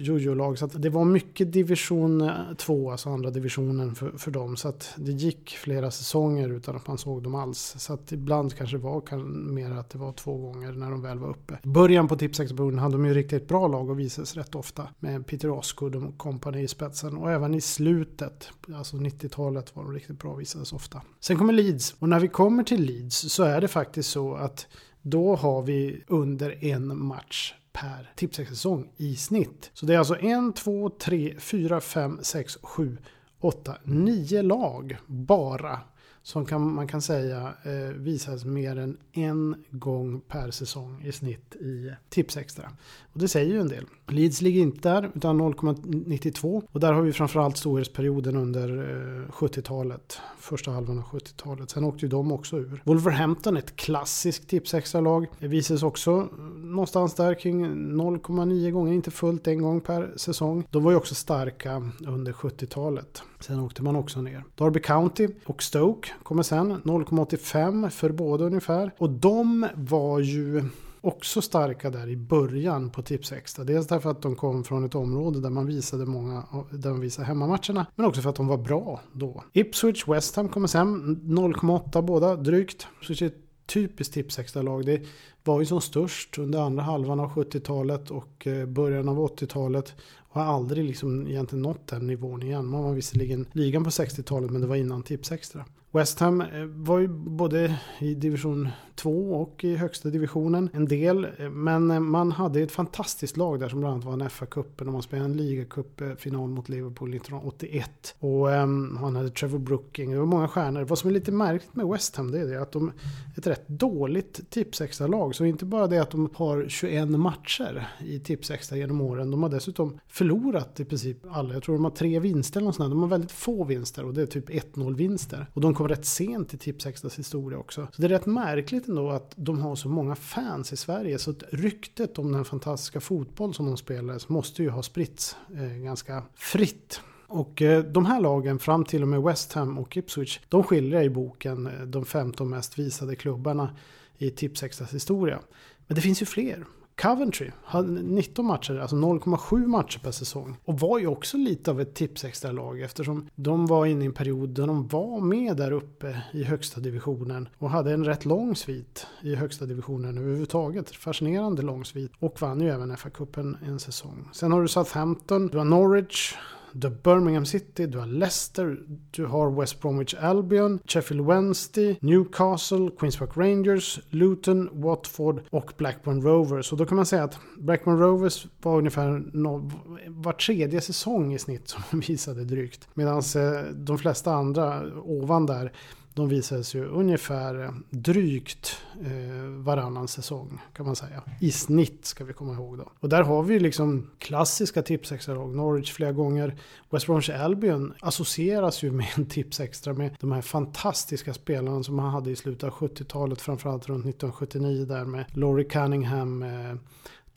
jojo-lag 0.00 0.58
så 0.58 0.64
att 0.64 0.82
det 0.82 0.90
var 0.90 1.04
mycket 1.04 1.52
division 1.52 2.30
2, 2.58 2.90
alltså 2.90 3.08
andra 3.08 3.30
divisionen 3.30 3.94
för, 3.94 4.10
för 4.10 4.30
dem. 4.30 4.56
Så 4.56 4.68
att 4.68 4.94
det 4.96 5.12
gick 5.12 5.50
flera 5.50 5.90
säsonger 5.90 6.48
utan 6.48 6.76
att 6.76 6.86
man 6.86 6.98
såg 6.98 7.22
dem 7.22 7.34
alls. 7.34 7.74
Så 7.78 7.92
att 7.92 8.12
ibland 8.12 8.54
kanske 8.54 8.76
det 8.76 8.82
var 8.82 9.00
kan, 9.00 9.54
mer 9.54 9.70
att 9.70 9.90
det 9.90 9.98
var 9.98 10.12
två 10.12 10.36
gånger 10.36 10.72
när 10.72 10.90
de 10.90 11.02
väl 11.02 11.18
var 11.18 11.30
uppe. 11.30 11.58
Början 11.62 12.08
på 12.08 12.16
tips 12.16 12.40
extra 12.40 12.58
hade 12.58 12.94
de 12.94 13.06
ju 13.06 13.14
riktigt 13.14 13.48
bra 13.48 13.68
lag 13.68 13.90
och 13.90 14.00
visades 14.00 14.36
rätt 14.36 14.54
ofta 14.54 14.88
med 14.98 15.26
Peter 15.26 15.50
Osgood 15.50 15.96
och 15.96 16.18
kompani 16.18 16.62
i 16.62 16.68
spetsen 16.68 17.16
och 17.16 17.32
även 17.32 17.54
i 17.54 17.60
slutet 17.60 18.50
alltså 18.74 18.96
90-talet 18.96 19.76
var 19.76 19.82
de 19.82 19.92
riktigt 19.92 20.18
bra, 20.18 20.34
visades 20.34 20.72
ofta. 20.72 21.02
Sen 21.20 21.38
kommer 21.38 21.52
Leeds 21.52 21.94
och 21.98 22.08
när 22.08 22.20
vi 22.20 22.28
kommer 22.28 22.64
till 22.64 22.84
Leeds 22.84 23.32
så 23.32 23.42
är 23.42 23.60
det 23.60 23.68
faktiskt 23.68 24.10
så 24.10 24.34
att 24.34 24.66
då 25.02 25.36
har 25.36 25.62
vi 25.62 26.04
under 26.06 26.64
en 26.64 26.98
match 26.98 27.54
per 27.72 28.12
tipssäsong 28.16 28.90
i 28.96 29.16
snitt. 29.16 29.70
Så 29.74 29.86
det 29.86 29.94
är 29.94 29.98
alltså 29.98 30.16
1, 30.16 30.56
2, 30.56 30.90
3, 30.90 31.34
4, 31.38 31.80
5, 31.80 32.18
6, 32.22 32.58
7, 32.62 32.98
8, 33.40 33.76
9 33.84 34.42
lag 34.42 34.96
bara 35.06 35.80
som 36.28 36.46
kan, 36.46 36.74
man 36.74 36.88
kan 36.88 37.02
säga 37.02 37.54
eh, 37.62 37.94
visas 37.96 38.44
mer 38.44 38.78
än 38.78 38.96
en 39.12 39.64
gång 39.70 40.20
per 40.20 40.50
säsong 40.50 41.02
i 41.04 41.12
snitt 41.12 41.54
i 41.54 41.90
Tipsextra. 42.08 42.70
Och 43.12 43.20
det 43.20 43.28
säger 43.28 43.52
ju 43.52 43.60
en 43.60 43.68
del. 43.68 43.84
Leeds 44.06 44.40
ligger 44.40 44.60
inte 44.60 44.88
där 44.88 45.10
utan 45.14 45.40
0,92 45.40 46.62
och 46.72 46.80
där 46.80 46.92
har 46.92 47.02
vi 47.02 47.12
framförallt 47.12 47.56
storhetsperioden 47.56 48.36
under 48.36 48.68
eh, 48.68 49.30
70-talet. 49.30 50.20
Första 50.48 50.70
halvan 50.70 50.98
av 50.98 51.04
70-talet. 51.04 51.70
Sen 51.70 51.84
åkte 51.84 52.04
ju 52.04 52.08
de 52.08 52.32
också 52.32 52.56
ur. 52.56 52.82
Wolverhampton, 52.84 53.56
ett 53.56 53.76
klassiskt 53.76 54.48
Tipsextra-lag, 54.48 55.26
visas 55.38 55.82
också 55.82 56.10
eh, 56.10 56.44
någonstans 56.56 57.14
där 57.14 57.34
kring 57.34 57.66
0,9 57.66 58.70
gånger, 58.70 58.92
inte 58.92 59.10
fullt 59.10 59.46
en 59.46 59.62
gång 59.62 59.80
per 59.80 60.12
säsong. 60.16 60.64
De 60.70 60.84
var 60.84 60.90
ju 60.90 60.96
också 60.96 61.14
starka 61.14 61.90
under 62.06 62.32
70-talet. 62.32 63.22
Sen 63.40 63.60
åkte 63.60 63.82
man 63.82 63.96
också 63.96 64.20
ner. 64.20 64.44
Derby 64.54 64.80
County 64.80 65.28
och 65.46 65.62
Stoke 65.62 66.08
kommer 66.22 66.42
sen. 66.42 66.82
0,85 66.82 67.90
för 67.90 68.10
båda 68.10 68.44
ungefär. 68.44 68.90
Och 68.98 69.10
de 69.10 69.66
var 69.74 70.18
ju 70.18 70.64
också 71.00 71.42
starka 71.42 71.90
där 71.90 72.08
i 72.08 72.16
början 72.16 72.90
på 72.90 73.02
Tipsextra. 73.02 73.64
Dels 73.64 73.86
därför 73.86 74.10
att 74.10 74.22
de 74.22 74.36
kom 74.36 74.64
från 74.64 74.84
ett 74.84 74.94
område 74.94 75.40
där 75.40 75.50
man 75.50 75.66
visade 75.66 76.06
många, 76.06 76.44
där 76.70 76.90
man 76.90 77.00
visade 77.00 77.26
hemmamatcherna. 77.26 77.86
Men 77.94 78.06
också 78.06 78.22
för 78.22 78.30
att 78.30 78.36
de 78.36 78.46
var 78.46 78.58
bra 78.58 79.00
då. 79.12 79.44
Ipswich 79.52 80.08
West 80.08 80.36
Ham 80.36 80.48
kommer 80.48 80.66
sen. 80.66 81.16
0,8 81.16 82.02
båda 82.02 82.36
drygt. 82.36 82.86
Ipswich 83.00 83.22
är 83.22 83.26
ett 83.26 83.48
typiskt 83.66 84.14
Tipsextra-lag. 84.14 84.86
Det 84.86 85.02
var 85.44 85.60
ju 85.60 85.66
som 85.66 85.80
störst 85.80 86.38
under 86.38 86.58
andra 86.58 86.82
halvan 86.82 87.20
av 87.20 87.30
70-talet 87.30 88.10
och 88.10 88.46
eh, 88.46 88.66
början 88.66 89.08
av 89.08 89.18
80-talet. 89.18 89.94
Och 90.18 90.40
har 90.40 90.54
aldrig 90.54 90.84
liksom 90.84 91.26
egentligen 91.26 91.62
nått 91.62 91.86
den 91.86 92.06
nivån 92.06 92.42
igen. 92.42 92.66
Man 92.66 92.82
var 92.82 92.92
visserligen 92.92 93.46
ligan 93.52 93.84
på 93.84 93.90
60-talet 93.90 94.50
men 94.50 94.60
det 94.60 94.66
var 94.66 94.76
innan 94.76 95.02
Tips 95.02 95.32
Extra. 95.32 95.64
West 95.90 96.20
Ham 96.20 96.40
eh, 96.40 96.64
var 96.64 96.98
ju 96.98 97.08
både 97.08 97.78
i 97.98 98.14
division 98.14 98.68
2 98.94 99.32
och 99.42 99.64
i 99.64 99.76
högsta 99.76 100.08
divisionen 100.08 100.70
en 100.72 100.88
del. 100.88 101.24
Eh, 101.38 101.50
men 101.50 102.04
man 102.10 102.32
hade 102.32 102.60
ett 102.60 102.72
fantastiskt 102.72 103.36
lag 103.36 103.60
där 103.60 103.68
som 103.68 103.80
bland 103.80 103.92
annat 103.94 104.04
var 104.04 104.12
en 104.12 104.28
FA-cupen 104.28 104.86
och 104.86 104.92
man 104.92 105.02
spelade 105.02 105.30
en 105.30 105.36
ligacupfinal 105.36 106.48
mot 106.48 106.68
Liverpool 106.68 107.14
1981. 107.14 108.14
Och 108.18 108.48
um, 108.48 108.96
han 109.00 109.16
hade 109.16 109.30
Trevor 109.30 109.58
Brooking, 109.58 110.12
det 110.12 110.18
var 110.18 110.26
många 110.26 110.48
stjärnor. 110.48 110.84
Vad 110.84 110.98
som 110.98 111.10
är 111.10 111.14
lite 111.14 111.32
märkligt 111.32 111.74
med 111.74 111.86
West 111.86 112.16
Ham 112.16 112.30
det 112.30 112.40
är 112.40 112.46
det 112.46 112.62
att 112.62 112.72
de 112.72 112.88
är 112.88 112.92
ett 113.38 113.46
rätt 113.46 113.68
dåligt 113.68 114.50
tipsextra 114.50 115.06
lag. 115.06 115.34
Så 115.38 115.44
inte 115.44 115.64
bara 115.64 115.86
det 115.86 115.98
att 115.98 116.10
de 116.10 116.30
har 116.34 116.68
21 116.68 117.08
matcher 117.08 117.88
i 118.00 118.18
tipsextra 118.18 118.76
genom 118.76 119.00
åren. 119.00 119.30
De 119.30 119.42
har 119.42 119.50
dessutom 119.50 119.98
förlorat 120.08 120.80
i 120.80 120.84
princip 120.84 121.18
alla. 121.30 121.54
Jag 121.54 121.62
tror 121.62 121.74
de 121.74 121.84
har 121.84 121.90
tre 121.90 122.18
vinster 122.18 122.60
eller 122.60 122.66
något 122.66 122.76
sånt. 122.76 122.90
De 122.90 123.00
har 123.00 123.08
väldigt 123.08 123.32
få 123.32 123.64
vinster 123.64 124.04
och 124.04 124.14
det 124.14 124.22
är 124.22 124.26
typ 124.26 124.48
1-0 124.48 124.94
vinster. 124.96 125.46
Och 125.52 125.60
de 125.60 125.74
kom 125.74 125.88
rätt 125.88 126.04
sent 126.06 126.54
i 126.54 126.58
Tipsextras 126.58 127.18
historia 127.18 127.58
också. 127.58 127.88
Så 127.92 128.02
det 128.02 128.06
är 128.06 128.08
rätt 128.08 128.26
märkligt 128.26 128.88
ändå 128.88 129.10
att 129.10 129.32
de 129.36 129.58
har 129.58 129.76
så 129.76 129.88
många 129.88 130.14
fans 130.14 130.72
i 130.72 130.76
Sverige. 130.76 131.18
Så 131.18 131.30
att 131.30 131.42
ryktet 131.50 132.18
om 132.18 132.32
den 132.32 132.44
fantastiska 132.44 133.00
fotboll 133.00 133.54
som 133.54 133.66
de 133.66 133.76
spelar 133.76 134.32
måste 134.32 134.62
ju 134.62 134.70
ha 134.70 134.82
spritts 134.82 135.36
eh, 135.54 135.82
ganska 135.82 136.22
fritt. 136.34 137.00
Och 137.26 137.62
eh, 137.62 137.84
de 137.84 138.06
här 138.06 138.20
lagen, 138.20 138.58
fram 138.58 138.84
till 138.84 139.02
och 139.02 139.08
med 139.08 139.22
West 139.22 139.52
Ham 139.52 139.78
och 139.78 139.96
Ipswich, 139.96 140.40
de 140.48 140.62
skiljer 140.62 141.02
i 141.02 141.10
boken 141.10 141.66
eh, 141.66 141.86
de 141.86 142.04
15 142.04 142.50
mest 142.50 142.78
visade 142.78 143.16
klubbarna 143.16 143.70
i 144.18 144.30
Tipsextras 144.30 144.94
historia. 144.94 145.40
Men 145.86 145.94
det 145.94 146.00
finns 146.00 146.22
ju 146.22 146.26
fler. 146.26 146.64
Coventry 147.02 147.50
hade 147.64 147.88
19 147.88 148.46
matcher, 148.46 148.78
alltså 148.78 148.96
0,7 148.96 149.66
matcher 149.66 149.98
per 149.98 150.10
säsong. 150.10 150.56
Och 150.64 150.80
var 150.80 150.98
ju 150.98 151.06
också 151.06 151.36
lite 151.36 151.70
av 151.70 151.80
ett 151.80 151.94
tipsextra 151.94 152.52
lag 152.52 152.80
eftersom 152.80 153.28
de 153.34 153.66
var 153.66 153.86
inne 153.86 154.04
i 154.04 154.06
en 154.06 154.12
period 154.12 154.48
där 154.48 154.66
de 154.66 154.88
var 154.88 155.20
med 155.20 155.56
där 155.56 155.72
uppe 155.72 156.22
i 156.32 156.44
högsta 156.44 156.80
divisionen. 156.80 157.48
Och 157.58 157.70
hade 157.70 157.92
en 157.92 158.04
rätt 158.04 158.24
lång 158.24 158.56
svit 158.56 159.06
i 159.22 159.34
högsta 159.34 159.66
divisionen 159.66 160.18
överhuvudtaget. 160.18 160.90
Fascinerande 160.90 161.62
lång 161.62 161.84
svit. 161.84 162.12
Och 162.18 162.40
vann 162.40 162.60
ju 162.60 162.68
även 162.68 162.96
FA-cupen 162.96 163.56
en 163.66 163.78
säsong. 163.78 164.28
Sen 164.32 164.52
har 164.52 164.62
du 164.62 164.68
Southampton, 164.68 165.46
du 165.46 165.58
har 165.58 165.64
Norwich, 165.64 166.34
du 166.72 166.88
har 166.88 166.94
Birmingham 166.94 167.46
City, 167.46 167.86
du 167.86 167.98
har 167.98 168.06
Leicester, 168.06 168.78
du 169.10 169.26
har 169.26 169.60
West 169.60 169.80
Bromwich 169.80 170.14
Albion, 170.14 170.78
Sheffield 170.84 171.26
Wednesday, 171.26 171.98
Newcastle, 172.00 172.90
Queens 172.98 173.16
Park 173.16 173.36
Rangers, 173.36 174.00
Luton, 174.10 174.68
Watford 174.72 175.40
och 175.50 175.72
Blackburn 175.76 176.22
Rovers. 176.22 176.72
Och 176.72 176.78
då 176.78 176.86
kan 176.86 176.96
man 176.96 177.06
säga 177.06 177.24
att 177.24 177.38
Blackburn 177.58 177.98
Rovers 177.98 178.46
var 178.62 178.78
ungefär 178.78 179.22
no, 179.32 179.70
var 180.08 180.32
tredje 180.32 180.80
säsong 180.80 181.34
i 181.34 181.38
snitt 181.38 181.68
som 181.68 182.00
visade 182.08 182.44
drygt. 182.44 182.88
Medan 182.94 183.18
eh, 183.18 183.72
de 183.74 183.98
flesta 183.98 184.32
andra 184.32 184.82
ovan 185.02 185.46
där 185.46 185.72
de 186.18 186.28
visades 186.28 186.74
ju 186.74 186.84
ungefär 186.84 187.64
eh, 187.64 187.70
drygt 187.90 188.82
eh, 189.00 189.44
varannan 189.44 190.08
säsong 190.08 190.60
kan 190.72 190.86
man 190.86 190.96
säga. 190.96 191.22
I 191.40 191.50
snitt 191.52 192.04
ska 192.04 192.24
vi 192.24 192.32
komma 192.32 192.52
ihåg 192.52 192.78
då. 192.78 192.92
Och 193.00 193.08
där 193.08 193.22
har 193.22 193.42
vi 193.42 193.58
liksom 193.58 194.10
klassiska 194.18 194.82
tipsextralag. 194.82 195.56
Norwich 195.56 195.92
flera 195.92 196.12
gånger. 196.12 196.56
West 196.90 197.06
Bromwich 197.06 197.30
Albion 197.30 197.94
associeras 198.00 198.82
ju 198.82 198.92
med 198.92 199.06
en 199.16 199.26
tipsextra 199.26 199.92
med 199.92 200.16
de 200.20 200.32
här 200.32 200.42
fantastiska 200.42 201.34
spelarna 201.34 201.82
som 201.82 201.96
man 201.96 202.10
hade 202.10 202.30
i 202.30 202.36
slutet 202.36 202.64
av 202.64 202.70
70-talet. 202.70 203.40
Framförallt 203.40 203.88
runt 203.88 204.06
1979 204.06 204.84
där 204.84 205.04
med 205.04 205.24
Laurie 205.32 205.68
Cunningham. 205.68 206.42
Eh, 206.42 206.74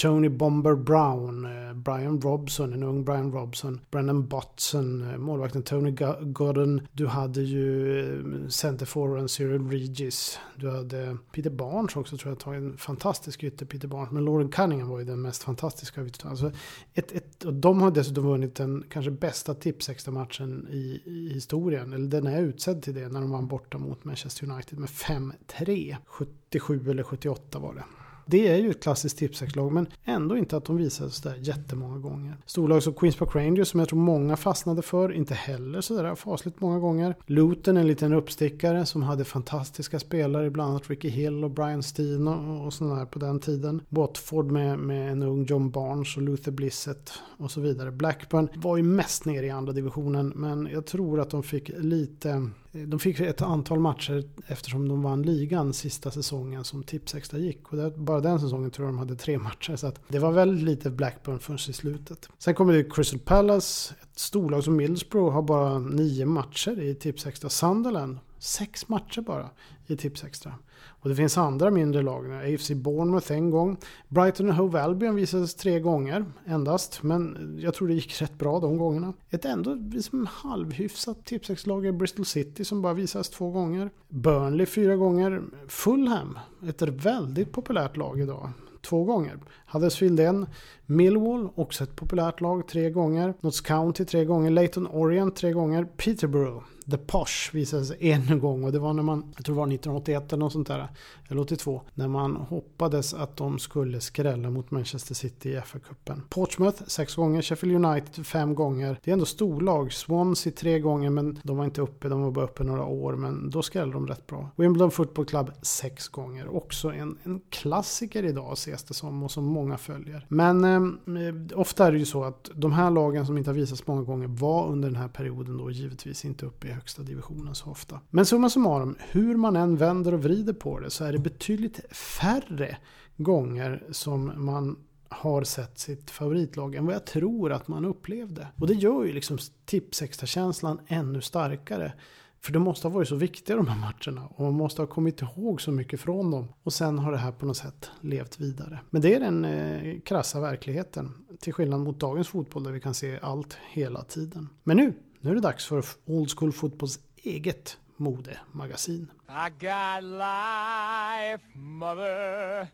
Tony 0.02 0.30
Bomber 0.30 0.76
Brown, 0.76 1.46
eh, 1.46 1.74
Brian 1.74 2.22
Robson, 2.22 2.74
en 2.74 2.84
ung 2.84 3.04
Brian 3.04 3.32
Robson, 3.32 3.82
Brennan 3.92 4.28
Botson, 4.28 5.12
eh, 5.12 5.18
målvakten 5.18 5.64
Tony 5.64 5.96
Godden. 6.22 6.88
Du 6.92 7.08
hade 7.08 7.42
ju 7.42 8.00
eh, 8.00 8.48
centerforwarden 8.48 9.30
Cyril 9.30 9.70
Regis. 9.70 10.40
Du 10.56 10.70
hade 10.70 11.18
Peter 11.32 11.50
Barnes 11.50 11.96
också 11.96 12.18
tror 12.18 12.32
jag 12.32 12.40
tagit 12.40 12.62
en 12.62 12.78
fantastisk 12.78 13.44
ytter, 13.44 13.66
Peter 13.66 13.88
Barnes. 13.88 14.12
Men 14.12 14.26
Lauren 14.26 14.50
Cunningham 14.50 14.90
var 14.90 15.00
ju 15.00 15.06
den 15.06 15.22
mest 15.22 15.44
fantastiska 15.44 16.02
av 16.02 16.10
alltså 16.24 16.52
ett, 16.94 17.12
ett, 17.12 17.44
och 17.44 17.54
De 17.54 17.82
har 17.82 17.92
dessutom 17.92 18.24
vunnit 18.24 18.56
den 18.56 18.84
kanske 18.90 19.12
bästa 19.12 19.54
tipsextra 19.54 20.12
matchen 20.12 20.68
i, 20.72 21.02
i 21.06 21.32
historien. 21.34 21.94
Eller 21.94 22.08
den 22.08 22.28
är 22.28 22.42
utsedd 22.42 22.82
till 22.82 22.94
det 22.94 23.10
när 23.10 23.22
de 23.22 23.32
vann 23.32 23.48
borta 23.48 23.78
mot 23.78 24.04
Manchester 24.04 24.52
United 24.52 24.80
med 24.80 24.90
5-3. 24.90 25.96
77 26.06 26.90
eller 26.90 27.04
78 27.04 27.60
var 27.60 27.74
det. 27.74 27.84
Det 28.32 28.48
är 28.48 28.58
ju 28.58 28.70
ett 28.70 28.84
klassiskt 28.84 29.18
tipsexlag 29.18 29.72
men 29.72 29.88
ändå 30.06 30.38
inte 30.38 30.58
att 30.58 30.66
de 30.66 30.78
visades 30.78 31.16
sådär 31.16 31.38
jättemånga 31.42 31.98
gånger. 31.98 32.38
Storlag 32.46 32.84
som 32.84 32.94
Queens 32.94 33.16
Park 33.16 33.36
Rangers 33.36 33.68
som 33.68 33.80
jag 33.80 33.90
tror 33.90 34.00
många 34.00 34.38
fastnade 34.38 34.82
för, 34.82 35.14
inte 35.14 35.34
heller 35.34 35.82
sådär 35.82 36.16
fasligt 36.16 36.62
många 36.62 36.80
gånger. 36.80 37.16
Luton, 37.26 37.78
en 37.78 37.88
liten 37.88 38.14
uppstickare 38.14 38.86
som 38.86 39.04
hade 39.04 39.24
fantastiska 39.26 40.00
spelare, 40.00 40.50
bland 40.50 40.70
annat 40.70 40.90
Ricky 40.90 41.10
Hill 41.10 41.44
och 41.44 41.52
Brian 41.52 41.84
Steen 41.84 42.28
och, 42.28 42.66
och 42.66 42.74
sådär 42.74 43.06
på 43.06 43.20
den 43.20 43.40
tiden. 43.40 43.82
Watford 43.90 44.52
med, 44.52 44.80
med 44.80 45.12
en 45.12 45.24
ung 45.24 45.46
John 45.46 45.72
Barnes 45.72 46.18
och 46.18 46.24
Luther 46.24 46.52
Blissett 46.52 47.12
och 47.38 47.52
så 47.52 47.62
vidare. 47.62 47.92
Blackburn 47.92 48.50
var 48.56 48.78
ju 48.78 48.84
mest 48.84 49.26
nere 49.26 49.46
i 49.46 49.50
andra 49.50 49.74
divisionen 49.74 50.34
men 50.36 50.70
jag 50.72 50.86
tror 50.86 51.20
att 51.20 51.30
de 51.30 51.44
fick 51.44 51.72
lite 51.78 52.50
de 52.72 53.00
fick 53.00 53.20
ett 53.20 53.42
antal 53.42 53.80
matcher 53.80 54.24
eftersom 54.48 54.88
de 54.88 55.02
vann 55.02 55.22
ligan 55.22 55.74
sista 55.74 56.12
säsongen 56.12 56.64
som 56.64 56.84
Tipsextra 56.84 57.40
gick. 57.40 57.72
Och 57.72 57.78
det, 57.78 57.92
bara 57.98 58.20
den 58.20 58.40
säsongen 58.40 58.72
tror 58.72 58.88
jag 58.88 58.94
de 58.94 59.00
hade 59.00 59.16
tre 59.16 59.38
matcher. 59.38 59.76
Så 59.76 59.92
det 60.08 60.20
var 60.20 60.32
väldigt 60.32 60.64
lite 60.64 60.90
Blackburn 60.90 61.40
först 61.40 61.70
i 61.70 61.74
slutet. 61.74 62.30
Sen 62.38 62.56
kommer 62.56 62.74
det 62.74 62.84
Crystal 62.84 63.20
Palace. 63.20 63.96
Ett 64.02 64.20
storlag 64.20 64.64
som 64.64 64.76
Middlesbrough 64.76 65.34
har 65.34 65.42
bara 65.42 65.80
nio 65.80 66.26
matcher 66.26 66.80
i 66.80 66.96
Tipsextra. 66.96 67.50
Sunderland, 67.50 68.18
sex 68.42 68.90
matcher 68.90 69.22
bara 69.22 69.50
i 69.88 69.96
Tipsextra. 69.96 70.54
Och 70.84 71.10
det 71.10 71.16
finns 71.16 71.38
andra 71.38 71.72
mindre 71.72 72.02
lag. 72.02 72.34
AFC 72.34 72.72
Bournemouth 72.72 73.32
en 73.32 73.50
gång. 73.50 73.78
Brighton 74.08 74.50
och 74.50 74.56
Hove 74.56 74.82
Albion 74.82 75.16
visades 75.16 75.56
tre 75.56 75.80
gånger 75.80 76.26
endast. 76.46 77.04
Men 77.04 77.56
jag 77.62 77.74
tror 77.74 77.88
det 77.88 77.94
gick 77.94 78.22
rätt 78.22 78.38
bra 78.38 78.60
de 78.60 78.78
gångerna. 78.78 79.14
Ett 79.30 79.46
ändå 79.46 79.74
liksom 79.74 80.28
halvhyfsat 80.32 81.26
tipsexlag 81.26 81.86
är 81.86 81.92
Bristol 81.92 82.26
City 82.26 82.66
som 82.66 82.82
bara 82.82 82.94
visades 82.94 83.30
två 83.30 83.50
gånger. 83.52 83.90
Burnley 84.10 84.66
fyra 84.66 84.96
gånger. 84.96 85.44
Fulham, 85.68 86.40
ett 86.68 86.82
väldigt 86.82 87.52
populärt 87.52 87.98
lag 87.98 88.20
idag 88.20 88.50
två 88.82 89.04
gånger. 89.04 89.40
Huddersfield 89.66 90.20
en. 90.20 90.48
Millwall, 90.86 91.50
också 91.56 91.84
ett 91.84 91.96
populärt 91.96 92.42
lag, 92.42 92.68
tre 92.68 92.90
gånger. 92.90 93.34
Notts 93.42 93.62
County 93.62 94.06
tre 94.06 94.26
gånger. 94.26 94.52
Leighton 94.52 94.88
Orient 94.88 95.36
tre 95.36 95.52
gånger. 95.52 95.86
Peterborough 95.86 96.64
The 96.92 96.98
Posh 96.98 97.54
visade 97.54 97.86
sig 97.86 97.98
en 98.00 98.40
gång 98.40 98.64
och 98.64 98.72
det 98.72 98.80
var 98.80 98.94
när 98.94 99.04
man, 99.04 99.34
jag 99.36 99.46
tror 99.46 99.56
det 99.56 99.60
var 99.60 99.68
1981 99.68 100.34
eller 100.34 100.40
något 100.40 100.54
sånt 100.54 100.68
där, 100.68 100.88
eller 101.30 101.42
82, 101.42 101.82
när 101.94 102.08
man 102.08 102.36
hoppades 102.36 103.14
att 103.14 103.38
de 103.38 103.60
skulle 103.60 104.02
skrälla 104.02 104.50
mot 104.50 104.72
Manchester 104.72 105.16
City 105.16 105.50
i 105.50 105.60
FA-cupen. 105.60 106.22
Portsmouth 106.30 106.84
sex 106.88 107.16
gånger, 107.16 107.42
Sheffield 107.42 107.86
United 107.86 108.26
fem 108.26 108.56
gånger. 108.56 109.00
Det 109.04 109.12
är 109.12 109.14
ändå 109.14 109.26
storlag. 109.26 109.94
Swansea 109.94 110.54
tre 110.58 110.80
gånger 110.80 111.10
men 111.10 111.40
de 111.44 111.58
var 111.58 111.66
inte 111.66 111.82
uppe, 111.82 112.10
de 112.10 112.22
var 112.22 112.32
bara 112.32 112.46
uppe 112.46 112.64
några 112.64 112.86
år 112.86 113.16
men 113.16 113.50
då 113.50 113.62
skrällde 113.62 113.94
de 113.94 114.08
rätt 114.08 114.28
bra. 114.28 114.50
Wimbledon 114.56 114.92
Football 114.92 115.26
Club 115.26 115.52
sex 115.62 116.08
gånger. 116.08 116.56
Också 116.56 116.92
en, 116.92 117.18
en 117.24 117.42
klassiker 117.50 118.26
idag 118.26 118.54
ses 118.54 118.84
det 118.84 118.94
som 118.94 119.24
och 119.24 119.32
som 119.32 119.46
många 119.46 119.78
följer. 119.78 120.26
Men 120.28 120.64
eh, 120.64 121.60
ofta 121.60 121.88
är 121.88 121.92
det 121.92 121.98
ju 121.98 122.06
så 122.06 122.24
att 122.24 122.50
de 122.56 122.72
här 122.72 122.92
lagen 122.92 123.26
som 123.26 123.38
inte 123.38 123.50
har 123.50 123.56
visats 123.56 123.88
många 123.88 124.02
gånger 124.02 124.28
var 124.28 124.68
under 124.68 124.90
den 124.90 124.98
här 124.98 125.08
perioden 125.08 125.58
då 125.58 125.72
givetvis 125.72 126.26
inte 126.26 126.46
uppe 126.46 126.68
i 126.68 126.72
högsta 126.82 127.04
divisionen 127.04 127.56
så 127.56 127.72
ofta. 127.72 128.00
Men 128.10 128.26
summa 128.26 128.50
summarum, 128.50 128.96
hur 129.00 129.38
man 129.38 129.56
än 129.56 129.78
vänder 129.78 130.14
och 130.14 130.24
vrider 130.24 130.54
på 130.54 130.80
det 130.80 130.90
så 130.90 131.04
är 131.04 131.12
det 131.12 131.20
betydligt 131.20 131.96
färre 131.96 132.78
gånger 133.18 133.84
som 133.92 134.32
man 134.36 134.78
har 135.10 135.44
sett 135.44 135.80
sitt 135.80 136.12
favoritlag 136.12 136.76
än 136.76 136.86
vad 136.86 136.96
jag 136.96 137.06
tror 137.06 137.52
att 137.52 137.68
man 137.68 137.86
upplevde. 137.86 138.48
Och 138.58 138.68
det 138.68 138.74
gör 138.74 139.04
ju 139.04 139.14
liksom 139.14 139.38
tipsextra-känslan 139.66 140.80
ännu 140.88 141.22
starkare. 141.22 141.94
För 142.40 142.54
det 142.54 142.60
måste 142.60 142.88
ha 142.88 142.94
varit 142.94 143.08
så 143.08 143.16
viktiga 143.16 143.56
de 143.56 143.68
här 143.68 143.80
matcherna 143.80 144.28
och 144.28 144.44
man 144.44 144.54
måste 144.54 144.82
ha 144.82 144.88
kommit 144.88 145.22
ihåg 145.22 145.62
så 145.62 145.72
mycket 145.72 146.00
från 146.00 146.32
dem. 146.32 146.48
Och 146.64 146.74
sen 146.74 147.00
har 147.00 147.12
det 147.12 147.18
här 147.18 147.32
på 147.32 147.46
något 147.46 147.58
sätt 147.58 147.90
levt 148.02 148.40
vidare. 148.40 148.80
Men 148.90 149.02
det 149.02 149.16
är 149.16 149.20
den 149.20 149.46
eh, 149.46 150.00
krassa 150.00 150.40
verkligheten. 150.40 151.14
Till 151.40 151.54
skillnad 151.54 151.80
mot 151.80 152.00
dagens 152.00 152.28
fotboll 152.28 152.64
där 152.64 152.72
vi 152.72 152.80
kan 152.80 152.94
se 152.94 153.20
allt 153.22 153.58
hela 153.72 154.04
tiden. 154.04 154.50
Men 154.64 154.78
nu, 154.78 154.94
nu 155.22 155.32
är 155.32 155.36
det 155.36 155.42
dags 155.42 155.66
för 155.66 155.84
Old 156.06 156.30
School 156.38 156.52
Fotbolls 156.52 157.00
eget 157.16 157.78
modemagasin. 157.98 159.12
I 159.30 159.50
got 159.50 160.04
life, 160.04 161.44
mother. 161.56 162.68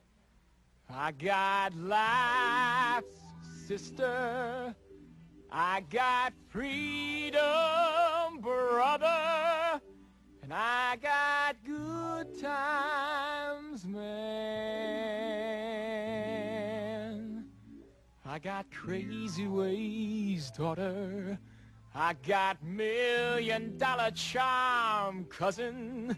I 0.89 1.11
got 1.11 1.73
life, 1.75 3.07
sister. 3.67 4.73
I 5.51 5.81
got 5.91 6.33
freedom, 6.49 7.39
brother. 8.41 9.81
And 10.43 10.53
I 10.53 10.95
got 11.01 11.55
good 11.65 12.39
times, 12.39 13.85
man. 13.85 15.17
I 18.25 18.39
got 18.39 18.65
crazy 18.71 19.47
ways, 19.47 20.51
daughter. 20.51 21.37
I 21.99 22.13
got 22.27 22.63
million 22.63 23.75
dollar 23.79 24.11
charm, 24.11 25.25
cousin. 25.25 26.15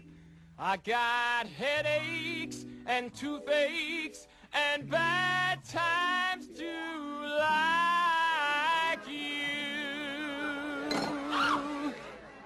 I 0.58 0.76
got 0.76 1.46
headaches 1.46 2.66
and 2.84 3.14
toothaches 3.14 4.28
and 4.52 4.90
bad 4.90 5.64
times 5.64 6.48
to 6.48 6.70
like 7.38 9.08
you. 9.08 9.16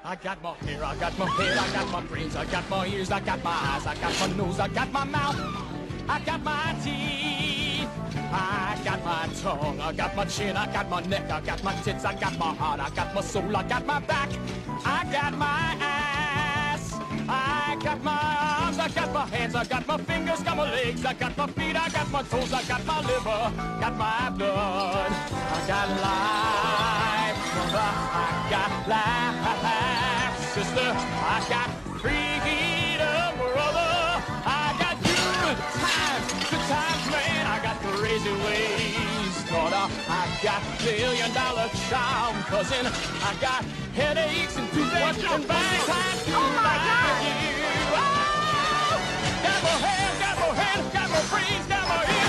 I 0.04 0.14
got 0.22 0.40
my 0.40 0.54
hair, 0.54 0.84
I 0.84 0.94
got 0.94 1.18
my 1.18 1.26
head, 1.26 1.58
I 1.58 1.72
got 1.72 1.90
my 1.90 2.02
brains, 2.02 2.36
I 2.36 2.44
got 2.44 2.70
my 2.70 2.86
ears, 2.86 3.10
I 3.10 3.18
got 3.18 3.42
my 3.42 3.50
eyes, 3.50 3.84
I 3.84 3.96
got 3.96 4.20
my 4.20 4.28
nose, 4.36 4.60
I 4.60 4.68
got 4.68 4.92
my 4.92 5.02
mouth, 5.02 5.40
I 6.08 6.20
got 6.20 6.40
my 6.44 6.76
teeth. 6.84 7.88
I 8.36 8.80
got 8.84 8.93
my 9.04 9.28
tongue, 9.42 9.80
I 9.80 9.92
got 9.92 10.16
my 10.16 10.24
chin, 10.24 10.56
I 10.56 10.66
got 10.72 10.88
my 10.88 11.00
neck, 11.02 11.30
I 11.30 11.40
got 11.40 11.62
my 11.62 11.74
tits, 11.82 12.04
I 12.04 12.14
got 12.14 12.38
my 12.38 12.54
heart, 12.54 12.80
I 12.80 12.88
got 12.90 13.14
my 13.14 13.20
soul, 13.20 13.54
I 13.54 13.62
got 13.62 13.84
my 13.86 14.00
back, 14.00 14.30
I 14.84 15.04
got 15.12 15.36
my 15.36 15.76
ass, 15.80 16.94
I 17.28 17.76
got 17.82 18.02
my 18.02 18.36
arms, 18.60 18.78
I 18.78 18.88
got 18.88 19.12
my 19.12 19.26
hands, 19.26 19.54
I 19.54 19.64
got 19.64 19.86
my 19.86 19.98
fingers, 19.98 20.42
got 20.42 20.56
my 20.56 20.70
legs, 20.70 21.04
I 21.04 21.12
got 21.12 21.36
my 21.36 21.46
feet, 21.48 21.76
I 21.76 21.88
got 21.90 22.10
my 22.10 22.22
toes, 22.22 22.52
I 22.52 22.62
got 22.64 22.84
my 22.86 23.00
liver, 23.00 23.52
got 23.82 23.96
my 23.96 24.30
blood, 24.30 25.12
I 25.12 25.60
got 25.66 25.88
life, 26.06 27.38
I 27.60 28.46
got 28.50 28.88
life, 28.88 30.36
sister, 30.54 30.90
I 31.36 31.38
got 31.54 31.68
freedom, 32.00 33.32
brother, 33.36 33.94
I 34.46 34.74
got 34.82 34.96
good 35.10 35.56
times, 35.84 36.26
good 36.50 36.64
times, 36.72 37.04
man, 37.12 37.46
I 37.46 37.58
got 37.62 37.76
crazy 37.82 38.32
ways, 38.44 38.83
got 40.44 40.60
billion 40.84 41.32
dollar 41.32 41.70
charm, 41.88 42.36
cousin, 42.44 42.84
I 42.84 43.34
got 43.40 43.64
headaches 43.96 44.58
and 44.58 44.70
toothaches 44.72 45.24
and 45.24 45.48
bad 45.48 45.80
times, 45.88 46.24
oh 46.28 46.52
my 46.60 46.76
God. 46.84 47.16
you. 47.24 47.64
Oh! 47.96 49.00
Got 49.40 49.62
my 49.64 49.76
hands, 49.88 50.18
got 50.20 50.36
my 50.36 50.52
hands, 50.60 50.92
got 50.92 51.08
my 51.08 51.22
brains, 51.32 51.66
got 51.66 51.88
my 51.88 52.04
ears, 52.04 52.23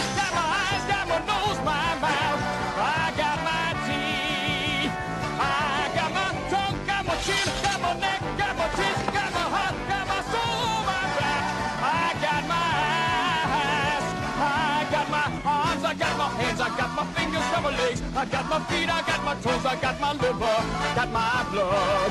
my 16.95 17.05
fingers, 17.13 17.41
got 17.51 17.63
my 17.63 17.77
legs, 17.77 18.01
I 18.15 18.25
got 18.25 18.49
my 18.49 18.59
feet, 18.71 18.89
I 18.89 19.01
got 19.01 19.23
my 19.23 19.35
toes, 19.35 19.65
I 19.65 19.75
got 19.75 19.99
my 19.99 20.13
liver, 20.13 20.57
got 20.95 21.11
my 21.11 21.45
blood, 21.51 22.09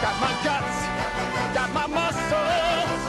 got 0.00 0.16
my 0.24 0.32
guts, 0.42 0.78
got 1.54 1.70
my 1.74 1.86
muscles, 1.86 3.01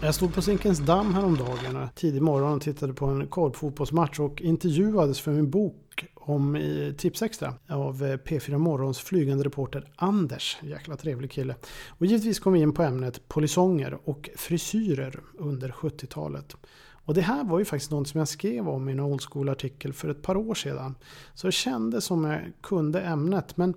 Jag 0.00 0.14
stod 0.14 0.34
på 0.34 0.42
Zinkens 0.42 0.78
damm 0.78 1.14
häromdagen 1.14 1.88
tidig 1.94 2.22
morgon 2.22 2.52
och 2.52 2.62
tittade 2.62 2.94
på 2.94 3.06
en 3.06 3.26
korpfotbollsmatch 3.26 4.20
och 4.20 4.40
intervjuades 4.42 5.20
för 5.20 5.32
min 5.32 5.50
bok 5.50 6.06
om 6.14 6.56
eh, 6.56 6.92
Tipsextra 6.92 7.54
av 7.68 8.04
eh, 8.04 8.16
P4 8.16 8.58
Morgons 8.58 8.98
flygande 8.98 9.44
reporter 9.44 9.92
Anders. 9.96 10.58
Jäkla 10.62 10.96
trevlig 10.96 11.30
kille. 11.30 11.54
Och 11.88 12.06
givetvis 12.06 12.38
kom 12.38 12.52
vi 12.52 12.60
in 12.60 12.72
på 12.72 12.82
ämnet 12.82 13.28
polisonger 13.28 13.98
och 14.04 14.30
frisyrer 14.36 15.20
under 15.38 15.68
70-talet. 15.68 16.56
Och 17.04 17.14
det 17.14 17.20
här 17.20 17.44
var 17.44 17.58
ju 17.58 17.64
faktiskt 17.64 17.90
något 17.90 18.08
som 18.08 18.18
jag 18.18 18.28
skrev 18.28 18.68
om 18.68 18.88
i 18.88 18.92
en 18.92 19.00
old 19.00 19.22
school-artikel 19.22 19.92
för 19.92 20.08
ett 20.08 20.22
par 20.22 20.36
år 20.36 20.54
sedan. 20.54 20.94
Så 21.34 21.46
det 21.46 21.52
kändes 21.52 22.04
som 22.04 22.24
jag 22.24 22.52
kunde 22.62 23.00
ämnet. 23.00 23.56
Men 23.56 23.74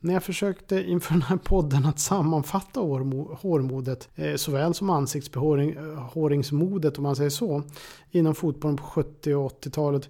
när 0.00 0.12
jag 0.12 0.22
försökte 0.22 0.82
inför 0.82 1.12
den 1.12 1.22
här 1.22 1.36
podden 1.36 1.86
att 1.86 1.98
sammanfatta 1.98 2.80
hårmodet, 2.80 4.08
eh, 4.14 4.36
såväl 4.36 4.74
som 4.74 4.90
ansiktsbehåringsmodet 4.90 6.98
om 6.98 7.02
man 7.02 7.16
säger 7.16 7.30
så, 7.30 7.62
inom 8.10 8.34
fotbollen 8.34 8.76
på 8.76 8.84
70 8.84 9.34
och 9.34 9.46
80-talet, 9.46 10.08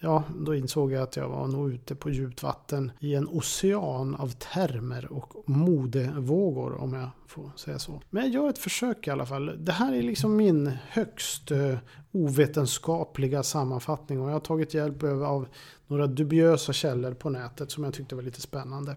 ja, 0.00 0.22
då 0.38 0.54
insåg 0.54 0.92
jag 0.92 1.02
att 1.02 1.16
jag 1.16 1.28
var 1.28 1.46
nog 1.46 1.72
ute 1.72 1.94
på 1.94 2.10
djupt 2.10 2.42
vatten 2.42 2.92
i 3.00 3.14
en 3.14 3.28
ocean 3.28 4.14
av 4.14 4.28
termer 4.28 5.12
och 5.12 5.48
modevågor 5.48 6.80
om 6.80 6.92
jag 6.92 7.08
får 7.26 7.50
säga 7.56 7.78
så. 7.78 8.00
Men 8.10 8.22
jag 8.22 8.32
gör 8.32 8.50
ett 8.50 8.58
försök 8.58 9.06
i 9.06 9.10
alla 9.10 9.26
fall. 9.26 9.64
Det 9.64 9.72
här 9.72 9.94
är 9.94 10.02
liksom 10.02 10.36
min 10.36 10.72
högst 10.88 11.50
eh, 11.50 11.76
ovetenskapliga 12.12 13.42
sammanfattning 13.42 14.20
och 14.20 14.28
jag 14.28 14.32
har 14.32 14.40
tagit 14.40 14.74
hjälp 14.74 15.02
av 15.02 15.46
några 15.86 16.06
dubiösa 16.06 16.72
källor 16.72 17.14
på 17.14 17.30
nätet 17.30 17.70
som 17.70 17.84
jag 17.84 17.94
tyckte 17.94 18.14
var 18.14 18.22
lite 18.22 18.40
spännande. 18.40 18.96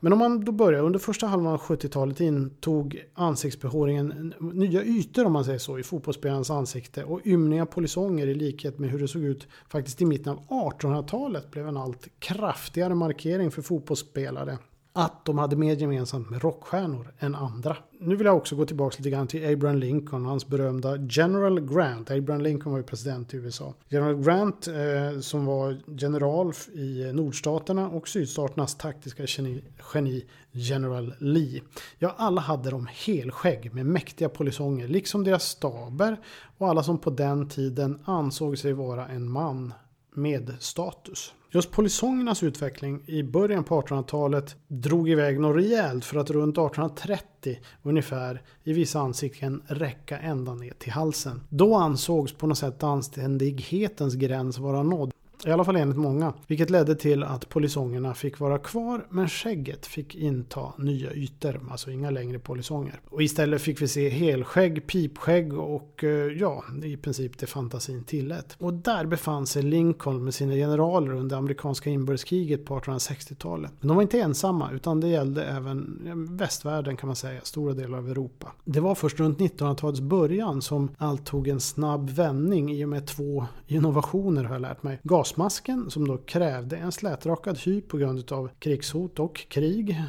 Men 0.00 0.12
om 0.12 0.18
man 0.18 0.44
då 0.44 0.52
börjar, 0.52 0.82
under 0.82 0.98
första 0.98 1.26
halvan 1.26 1.52
av 1.52 1.60
70-talet 1.60 2.20
intog 2.20 3.04
ansiktsbehåringen 3.14 4.34
nya 4.40 4.82
ytor 4.82 5.24
om 5.24 5.32
man 5.32 5.44
säger 5.44 5.58
så 5.58 5.78
i 5.78 5.82
fotbollsspelarens 5.82 6.50
ansikte 6.50 7.04
och 7.04 7.20
ymniga 7.24 7.66
polisonger 7.66 8.26
i 8.26 8.34
likhet 8.34 8.78
med 8.78 8.90
hur 8.90 8.98
det 8.98 9.08
såg 9.08 9.22
ut 9.22 9.46
faktiskt 9.68 10.02
i 10.02 10.04
mitten 10.04 10.32
av 10.32 10.72
1800-talet 10.72 11.50
blev 11.50 11.68
en 11.68 11.76
allt 11.76 12.08
kraftigare 12.18 12.94
markering 12.94 13.50
för 13.50 13.62
fotbollsspelare 13.62 14.58
att 14.92 15.24
de 15.24 15.38
hade 15.38 15.56
mer 15.56 15.76
gemensamt 15.76 16.30
med 16.30 16.42
rockstjärnor 16.42 17.12
än 17.18 17.34
andra. 17.34 17.76
Nu 18.00 18.16
vill 18.16 18.26
jag 18.26 18.36
också 18.36 18.56
gå 18.56 18.66
tillbaka 18.66 18.96
lite 18.98 19.10
grann 19.10 19.26
till 19.26 19.52
Abraham 19.52 19.78
Lincoln 19.78 20.24
och 20.24 20.30
hans 20.30 20.46
berömda 20.46 20.96
General 20.96 21.60
Grant. 21.60 22.10
Abraham 22.10 22.42
Lincoln 22.42 22.72
var 22.72 22.78
ju 22.78 22.84
president 22.84 23.34
i 23.34 23.36
USA. 23.36 23.74
General 23.88 24.22
Grant 24.22 24.68
eh, 24.68 25.20
som 25.20 25.46
var 25.46 25.80
general 25.86 26.52
i 26.74 27.12
nordstaterna 27.12 27.88
och 27.88 28.08
sydstaternas 28.08 28.74
taktiska 28.74 29.24
geni, 29.26 29.64
geni 29.94 30.24
General 30.50 31.14
Lee. 31.18 31.62
Ja, 31.98 32.14
alla 32.16 32.40
hade 32.40 32.70
de 32.70 32.88
helskägg 32.90 33.74
med 33.74 33.86
mäktiga 33.86 34.28
polisonger, 34.28 34.88
liksom 34.88 35.24
deras 35.24 35.44
staber 35.44 36.16
och 36.58 36.68
alla 36.68 36.82
som 36.82 36.98
på 36.98 37.10
den 37.10 37.48
tiden 37.48 37.98
ansåg 38.04 38.58
sig 38.58 38.72
vara 38.72 39.08
en 39.08 39.30
man 39.30 39.74
med 40.14 40.56
status. 40.58 41.32
Just 41.54 41.70
polisongernas 41.70 42.42
utveckling 42.42 43.02
i 43.06 43.22
början 43.22 43.64
på 43.64 43.80
1800-talet 43.80 44.56
drog 44.68 45.10
iväg 45.10 45.40
något 45.40 45.56
rejält 45.56 46.04
för 46.04 46.16
att 46.16 46.30
runt 46.30 46.58
1830 46.58 47.58
ungefär 47.82 48.42
i 48.64 48.72
vissa 48.72 49.00
ansikten 49.00 49.62
räcka 49.66 50.18
ända 50.18 50.54
ner 50.54 50.72
till 50.78 50.92
halsen. 50.92 51.40
Då 51.48 51.76
ansågs 51.76 52.32
på 52.32 52.46
något 52.46 52.58
sätt 52.58 52.82
anständighetens 52.82 54.14
gräns 54.14 54.58
vara 54.58 54.82
nådd. 54.82 55.12
I 55.46 55.50
alla 55.50 55.64
fall 55.64 55.76
enligt 55.76 55.96
många. 55.96 56.32
Vilket 56.46 56.70
ledde 56.70 56.94
till 56.94 57.22
att 57.22 57.48
polisongerna 57.48 58.14
fick 58.14 58.38
vara 58.38 58.58
kvar 58.58 59.06
men 59.10 59.28
skägget 59.28 59.86
fick 59.86 60.14
inta 60.14 60.72
nya 60.78 61.12
ytor. 61.12 61.60
Alltså 61.70 61.90
inga 61.90 62.10
längre 62.10 62.38
polisonger. 62.38 63.00
Och 63.10 63.22
istället 63.22 63.62
fick 63.62 63.82
vi 63.82 63.88
se 63.88 64.08
helskägg, 64.08 64.86
pipskägg 64.86 65.58
och 65.58 66.04
eh, 66.04 66.10
ja, 66.10 66.64
i 66.84 66.96
princip 66.96 67.38
det 67.38 67.46
fantasin 67.46 68.04
tillät. 68.04 68.56
Och 68.58 68.74
där 68.74 69.06
befann 69.06 69.46
sig 69.46 69.62
Lincoln 69.62 70.24
med 70.24 70.34
sina 70.34 70.52
generaler 70.54 71.12
under 71.12 71.36
amerikanska 71.36 71.90
inbördeskriget 71.90 72.64
på 72.64 72.78
1860-talet. 72.78 73.72
Men 73.80 73.88
de 73.88 73.96
var 73.96 74.02
inte 74.02 74.20
ensamma 74.20 74.70
utan 74.72 75.00
det 75.00 75.08
gällde 75.08 75.44
även 75.44 75.98
västvärlden 76.30 76.96
kan 76.96 77.06
man 77.06 77.16
säga, 77.16 77.40
stora 77.42 77.74
delar 77.74 77.98
av 77.98 78.10
Europa. 78.10 78.52
Det 78.64 78.80
var 78.80 78.94
först 78.94 79.20
runt 79.20 79.38
1900-talets 79.38 80.00
början 80.00 80.62
som 80.62 80.90
allt 80.98 81.26
tog 81.26 81.48
en 81.48 81.60
snabb 81.60 82.10
vändning 82.10 82.72
i 82.72 82.84
och 82.84 82.88
med 82.88 83.06
två 83.06 83.46
innovationer 83.66 84.44
har 84.44 84.54
jag 84.54 84.62
lärt 84.62 84.82
mig. 84.82 84.98
Gasmasken 85.32 85.90
som 85.90 86.08
då 86.08 86.18
krävde 86.18 86.76
en 86.76 86.92
slätrakad 86.92 87.58
hy 87.58 87.80
på 87.80 87.96
grund 87.96 88.32
av 88.32 88.50
krigshot 88.58 89.18
och 89.18 89.46
krig 89.48 90.00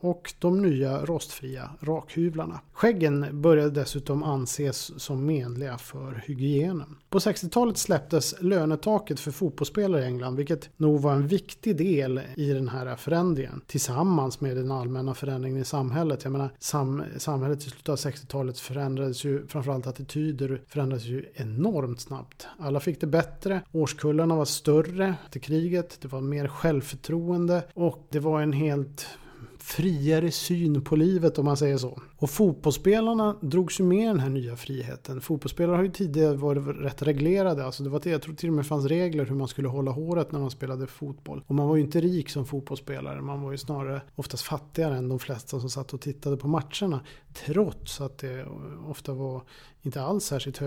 och 0.00 0.34
de 0.38 0.62
nya 0.62 1.04
rostfria 1.04 1.70
rakhyvlarna. 1.80 2.60
Skäggen 2.72 3.42
började 3.42 3.70
dessutom 3.70 4.22
anses 4.22 5.00
som 5.00 5.26
menliga 5.26 5.78
för 5.78 6.22
hygienen. 6.26 6.96
På 7.10 7.18
60-talet 7.18 7.78
släpptes 7.78 8.34
lönetaket 8.40 9.20
för 9.20 9.30
fotbollsspelare 9.30 10.02
i 10.02 10.06
England 10.06 10.36
vilket 10.36 10.70
nog 10.76 11.00
var 11.00 11.12
en 11.12 11.26
viktig 11.26 11.76
del 11.76 12.20
i 12.36 12.52
den 12.52 12.68
här 12.68 12.96
förändringen 12.96 13.60
tillsammans 13.66 14.40
med 14.40 14.56
den 14.56 14.70
allmänna 14.70 15.14
förändringen 15.14 15.60
i 15.62 15.64
samhället. 15.64 16.24
Jag 16.24 16.32
menar, 16.32 16.50
sam 16.58 17.04
samhället 17.18 17.58
i 17.58 17.70
slutet 17.70 17.88
av 17.88 17.96
60-talet 17.96 18.58
förändrades 18.58 19.24
ju, 19.24 19.46
framförallt 19.46 19.86
attityder 19.86 20.62
förändrades 20.68 21.04
ju 21.04 21.24
enormt 21.34 22.00
snabbt. 22.00 22.46
Alla 22.58 22.80
fick 22.80 23.00
det 23.00 23.06
bättre, 23.06 23.60
årskullarna 23.72 24.36
var 24.36 24.44
större 24.62 25.14
till 25.30 25.40
kriget, 25.40 25.98
det 26.00 26.08
var 26.08 26.20
mer 26.20 26.48
självförtroende 26.48 27.64
och 27.74 28.06
det 28.10 28.20
var 28.20 28.42
en 28.42 28.52
helt 28.52 29.06
friare 29.58 30.30
syn 30.30 30.84
på 30.84 30.96
livet 30.96 31.38
om 31.38 31.44
man 31.44 31.56
säger 31.56 31.76
så. 31.76 32.02
Och 32.22 32.30
fotbollsspelarna 32.30 33.36
drogs 33.40 33.80
ju 33.80 33.84
med 33.84 34.08
den 34.08 34.20
här 34.20 34.28
nya 34.28 34.56
friheten. 34.56 35.20
Fotbollsspelare 35.20 35.76
har 35.76 35.82
ju 35.82 35.90
tidigare 35.90 36.36
varit 36.36 36.62
rätt 36.66 37.02
reglerade. 37.02 37.64
Alltså 37.64 37.82
det 37.82 37.90
var, 37.90 38.00
jag 38.04 38.22
tror 38.22 38.34
till 38.34 38.48
och 38.48 38.54
med 38.54 38.66
fanns 38.66 38.84
regler 38.84 39.24
hur 39.24 39.34
man 39.34 39.48
skulle 39.48 39.68
hålla 39.68 39.90
håret 39.90 40.32
när 40.32 40.40
man 40.40 40.50
spelade 40.50 40.86
fotboll. 40.86 41.44
Och 41.46 41.54
man 41.54 41.68
var 41.68 41.76
ju 41.76 41.82
inte 41.82 42.00
rik 42.00 42.30
som 42.30 42.46
fotbollsspelare. 42.46 43.20
Man 43.20 43.42
var 43.42 43.50
ju 43.52 43.58
snarare 43.58 44.02
oftast 44.14 44.42
fattigare 44.42 44.96
än 44.96 45.08
de 45.08 45.18
flesta 45.18 45.60
som 45.60 45.70
satt 45.70 45.94
och 45.94 46.00
tittade 46.00 46.36
på 46.36 46.48
matcherna. 46.48 47.00
Trots 47.46 48.00
att 48.00 48.18
det 48.18 48.46
ofta 48.88 49.12
var 49.12 49.42
inte 49.82 50.02
alls 50.02 50.24
särskilt 50.24 50.60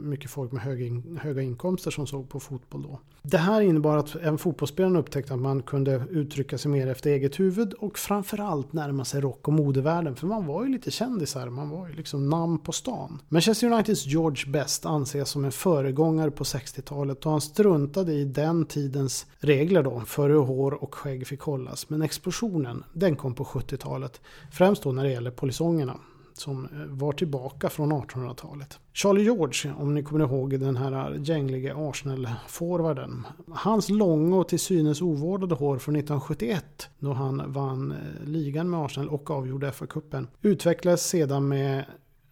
mycket 0.00 0.30
folk 0.30 0.52
med 0.52 0.62
höga, 0.62 0.86
in 0.86 1.18
höga 1.22 1.42
inkomster 1.42 1.90
som 1.90 2.06
såg 2.06 2.28
på 2.28 2.40
fotboll 2.40 2.82
då. 2.82 3.00
Det 3.22 3.38
här 3.38 3.60
innebar 3.60 3.96
att 3.96 4.16
även 4.16 4.38
fotbollsspelaren 4.38 4.96
upptäckte 4.96 5.34
att 5.34 5.40
man 5.40 5.62
kunde 5.62 6.06
uttrycka 6.10 6.58
sig 6.58 6.70
mer 6.70 6.86
efter 6.86 7.10
eget 7.10 7.40
huvud 7.40 7.72
och 7.72 7.98
framförallt 7.98 8.72
närma 8.72 9.04
sig 9.04 9.20
rock 9.20 9.48
och 9.48 9.54
modevärlden. 9.54 10.16
För 10.16 10.26
man 10.26 10.46
var 10.46 10.63
var 10.64 10.68
ju 10.68 10.72
lite 10.72 10.90
kändisar, 10.90 11.48
man 11.48 11.70
var 11.70 11.88
ju 11.88 11.94
liksom 11.94 12.28
namn 12.28 12.58
på 12.58 12.72
stan. 12.72 13.22
Manchester 13.28 13.72
Uniteds 13.72 14.06
George 14.06 14.52
Best 14.52 14.86
anses 14.86 15.28
som 15.28 15.44
en 15.44 15.52
föregångare 15.52 16.30
på 16.30 16.44
60-talet 16.44 17.26
och 17.26 17.32
han 17.32 17.40
struntade 17.40 18.12
i 18.12 18.24
den 18.24 18.66
tidens 18.66 19.26
regler 19.38 19.82
då 19.82 20.00
för 20.00 20.30
hur 20.30 20.38
hår 20.38 20.74
och 20.74 20.94
skägg 20.94 21.26
fick 21.26 21.40
hållas. 21.40 21.90
Men 21.90 22.02
explosionen, 22.02 22.84
den 22.92 23.16
kom 23.16 23.34
på 23.34 23.44
70-talet. 23.44 24.20
Främst 24.52 24.82
då 24.82 24.92
när 24.92 25.04
det 25.04 25.10
gäller 25.10 25.30
polisongerna 25.30 25.96
som 26.38 26.64
eh, 26.64 26.70
var 26.86 27.12
tillbaka 27.12 27.70
från 27.70 27.92
1800-talet. 27.92 28.78
Charlie 28.92 29.22
George, 29.22 29.72
om 29.78 29.94
ni 29.94 30.02
kommer 30.02 30.24
ihåg 30.24 30.60
den 30.60 30.76
här 30.76 31.14
gänglige 31.14 31.74
Arsenal-forwarden. 31.76 33.26
Hans 33.48 33.88
långa 33.88 34.36
och 34.36 34.48
till 34.48 34.60
synes 34.60 35.02
ovårdade 35.02 35.54
hår 35.54 35.78
från 35.78 35.96
1971 35.96 36.88
då 36.98 37.12
han 37.12 37.52
vann 37.52 37.92
eh, 37.92 38.28
ligan 38.28 38.70
med 38.70 38.80
Arsenal 38.80 39.08
och 39.08 39.30
avgjorde 39.30 39.72
FA-cupen 39.72 40.26
utvecklades 40.42 41.08
sedan 41.08 41.48
med 41.48 41.84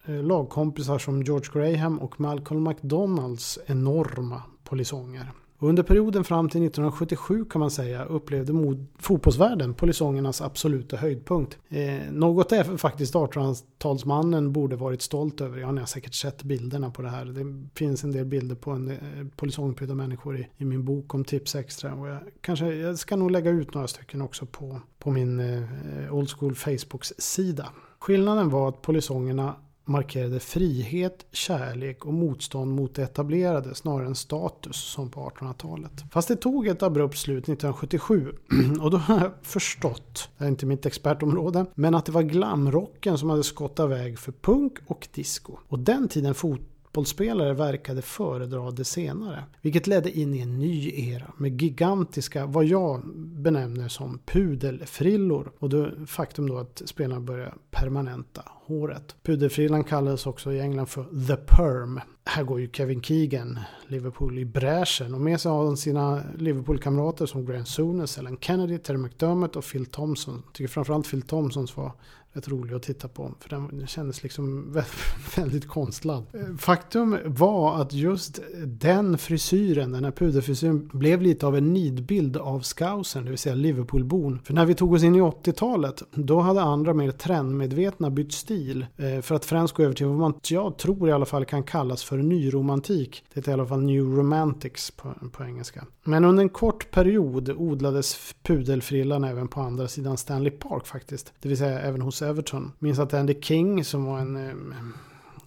eh, 0.05 0.23
lagkompisar 0.23 0.99
som 0.99 1.23
George 1.23 1.49
Graham 1.53 1.99
och 1.99 2.19
Malcolm 2.19 2.63
McDonalds 2.63 3.59
enorma 3.65 4.41
polisonger. 4.63 5.31
Och 5.63 5.69
under 5.69 5.83
perioden 5.83 6.23
fram 6.23 6.49
till 6.49 6.65
1977 6.65 7.45
kan 7.45 7.59
man 7.59 7.71
säga 7.71 8.05
upplevde 8.05 8.53
mod 8.53 8.87
fotbollsvärlden 8.99 9.73
polisongernas 9.73 10.41
absoluta 10.41 10.97
höjdpunkt. 10.97 11.57
Eh, 11.69 12.11
något 12.11 12.51
är 12.51 12.77
faktiskt 12.77 13.13
1800-talsmannen 13.13 14.49
borde 14.49 14.75
varit 14.75 15.01
stolt 15.01 15.41
över. 15.41 15.57
Ja, 15.57 15.71
ni 15.71 15.79
har 15.79 15.85
säkert 15.85 16.13
sett 16.13 16.43
bilderna 16.43 16.91
på 16.91 17.01
det 17.01 17.09
här. 17.09 17.25
Det 17.25 17.69
finns 17.75 18.03
en 18.03 18.11
del 18.11 18.25
bilder 18.25 18.55
på 18.55 18.71
en 18.71 18.91
eh, 18.91 18.97
polisongprydda 19.35 19.95
människor 19.95 20.37
i, 20.37 20.47
i, 20.57 20.65
min 20.65 20.85
bok 20.85 21.13
om 21.13 21.25
tips 21.25 21.55
extra. 21.55 21.93
Och 21.93 22.07
jag, 22.07 22.19
kanske, 22.41 22.73
jag 22.73 22.99
ska 22.99 23.15
nog 23.15 23.31
lägga 23.31 23.51
ut 23.51 23.73
några 23.73 23.87
stycken 23.87 24.21
också 24.21 24.45
på, 24.45 24.81
på 24.99 25.11
min 25.11 25.39
eh, 25.39 26.13
Old 26.13 26.29
School 26.29 26.55
Facebooks 26.55 27.13
sida. 27.17 27.69
Skillnaden 27.99 28.49
var 28.49 28.69
att 28.69 28.81
polisongerna 28.81 29.55
markerade 29.85 30.39
frihet, 30.39 31.25
kärlek 31.31 32.05
och 32.05 32.13
motstånd 32.13 32.75
mot 32.75 32.95
det 32.95 33.03
etablerade 33.03 33.75
snarare 33.75 34.07
än 34.07 34.15
status 34.15 34.75
som 34.75 35.09
på 35.09 35.29
1800-talet. 35.29 36.03
Fast 36.11 36.27
det 36.27 36.35
tog 36.35 36.67
ett 36.67 36.83
abrupt 36.83 37.17
slut 37.17 37.43
1977 37.43 38.31
och 38.81 38.91
då 38.91 38.97
har 38.97 39.19
jag 39.19 39.31
förstått, 39.41 40.29
det 40.37 40.45
är 40.45 40.49
inte 40.49 40.65
mitt 40.65 40.85
expertområde, 40.85 41.65
men 41.75 41.95
att 41.95 42.05
det 42.05 42.11
var 42.11 42.21
glamrocken 42.21 43.17
som 43.17 43.29
hade 43.29 43.43
skottat 43.43 43.89
väg 43.89 44.19
för 44.19 44.31
punk 44.31 44.77
och 44.87 45.07
disco. 45.13 45.57
Och 45.67 45.79
den 45.79 46.07
tiden 46.07 46.35
fot 46.35 46.61
fotbollsspelare 46.93 47.53
verkade 47.53 48.01
föredra 48.01 48.71
det 48.71 48.83
senare. 48.83 49.43
Vilket 49.61 49.87
ledde 49.87 50.11
in 50.11 50.33
i 50.33 50.39
en 50.39 50.59
ny 50.59 50.91
era 51.09 51.33
med 51.37 51.61
gigantiska, 51.61 52.45
vad 52.45 52.65
jag 52.65 53.01
benämner 53.15 53.87
som 53.87 54.19
pudelfrillor. 54.25 55.51
Och 55.59 55.69
det 55.69 55.91
faktum 56.07 56.49
då 56.49 56.57
att 56.57 56.81
spelarna 56.85 57.21
började 57.21 57.53
permanenta 57.71 58.41
håret. 58.45 59.15
Pudelfrillan 59.23 59.83
kallades 59.83 60.25
också 60.25 60.51
i 60.51 60.59
England 60.59 60.87
för 60.87 61.03
the 61.27 61.35
perm. 61.35 61.99
Här 62.25 62.43
går 62.43 62.59
ju 62.59 62.69
Kevin 62.73 63.01
Keegan, 63.01 63.59
Liverpool, 63.87 64.39
i 64.39 64.45
bräschen 64.45 65.13
och 65.13 65.21
med 65.21 65.41
sig 65.41 65.51
har 65.51 65.65
han 65.65 65.77
sina 65.77 66.23
Liverpool-kamrater 66.37 67.25
som 67.25 67.45
Graham 67.45 67.65
Souness, 67.65 68.17
Ellen 68.17 68.37
Kennedy, 68.41 68.77
Terry 68.77 68.97
McDermott 68.97 69.55
och 69.55 69.63
Phil 69.63 69.85
Thompson. 69.85 70.41
Jag 70.45 70.53
tycker 70.53 70.69
framförallt 70.69 71.09
Phil 71.09 71.21
Thompsons 71.21 71.77
var 71.77 71.91
rätt 72.33 72.47
rolig 72.47 72.75
att 72.75 72.83
titta 72.83 73.07
på. 73.07 73.31
För 73.39 73.49
den 73.49 73.87
kändes 73.87 74.23
liksom 74.23 74.75
väldigt 75.35 75.67
konstlad. 75.67 76.25
Eh, 76.33 76.55
faktum 76.57 77.17
var 77.25 77.81
att 77.81 77.93
just 77.93 78.39
den 78.65 79.17
frisyren, 79.17 79.91
den 79.91 80.03
här 80.03 80.11
puderfrisyren, 80.11 80.89
blev 80.93 81.21
lite 81.21 81.47
av 81.47 81.57
en 81.57 81.73
nidbild 81.73 82.37
av 82.37 82.61
scousen, 82.61 83.23
det 83.23 83.29
vill 83.29 83.39
säga 83.39 83.55
Liverpoolbon. 83.55 84.39
För 84.43 84.53
när 84.53 84.65
vi 84.65 84.75
tog 84.75 84.93
oss 84.93 85.03
in 85.03 85.15
i 85.15 85.21
80-talet, 85.21 86.03
då 86.11 86.39
hade 86.39 86.61
andra 86.61 86.93
mer 86.93 87.11
trendmedvetna 87.11 88.09
bytt 88.09 88.33
stil. 88.33 88.85
Eh, 88.97 89.21
för 89.21 89.35
att 89.35 89.45
främst 89.45 89.73
gå 89.73 89.83
över 89.83 89.93
till 89.93 90.05
vad 90.05 90.17
man, 90.17 90.33
jag 90.43 90.77
tror 90.77 91.09
i 91.09 91.11
alla 91.11 91.25
fall 91.25 91.45
kan 91.45 91.63
kallas 91.63 92.03
för 92.03 92.17
nyromantik. 92.17 93.23
Det 93.33 93.47
är 93.47 93.49
i 93.49 93.53
alla 93.53 93.65
fall 93.65 93.81
new 93.81 94.03
romantics 94.03 94.91
på, 94.91 95.13
på 95.31 95.43
engelska. 95.43 95.85
Men 96.03 96.25
under 96.25 96.43
en 96.43 96.49
kort 96.49 96.91
period 96.91 97.49
odlades 97.49 98.35
pudelfrillan 98.43 99.23
även 99.23 99.47
på 99.47 99.61
andra 99.61 99.87
sidan 99.87 100.17
Stanley 100.17 100.51
Park 100.51 100.87
faktiskt. 100.87 101.33
Det 101.41 101.49
vill 101.49 101.57
säga 101.57 101.79
även 101.79 102.01
hos 102.01 102.21
Everton. 102.23 102.71
Minns 102.79 102.99
att 102.99 103.13
Andy 103.13 103.41
King 103.41 103.85
som 103.85 104.05
var 104.05 104.19
en 104.19 104.35
eh, 104.35 104.53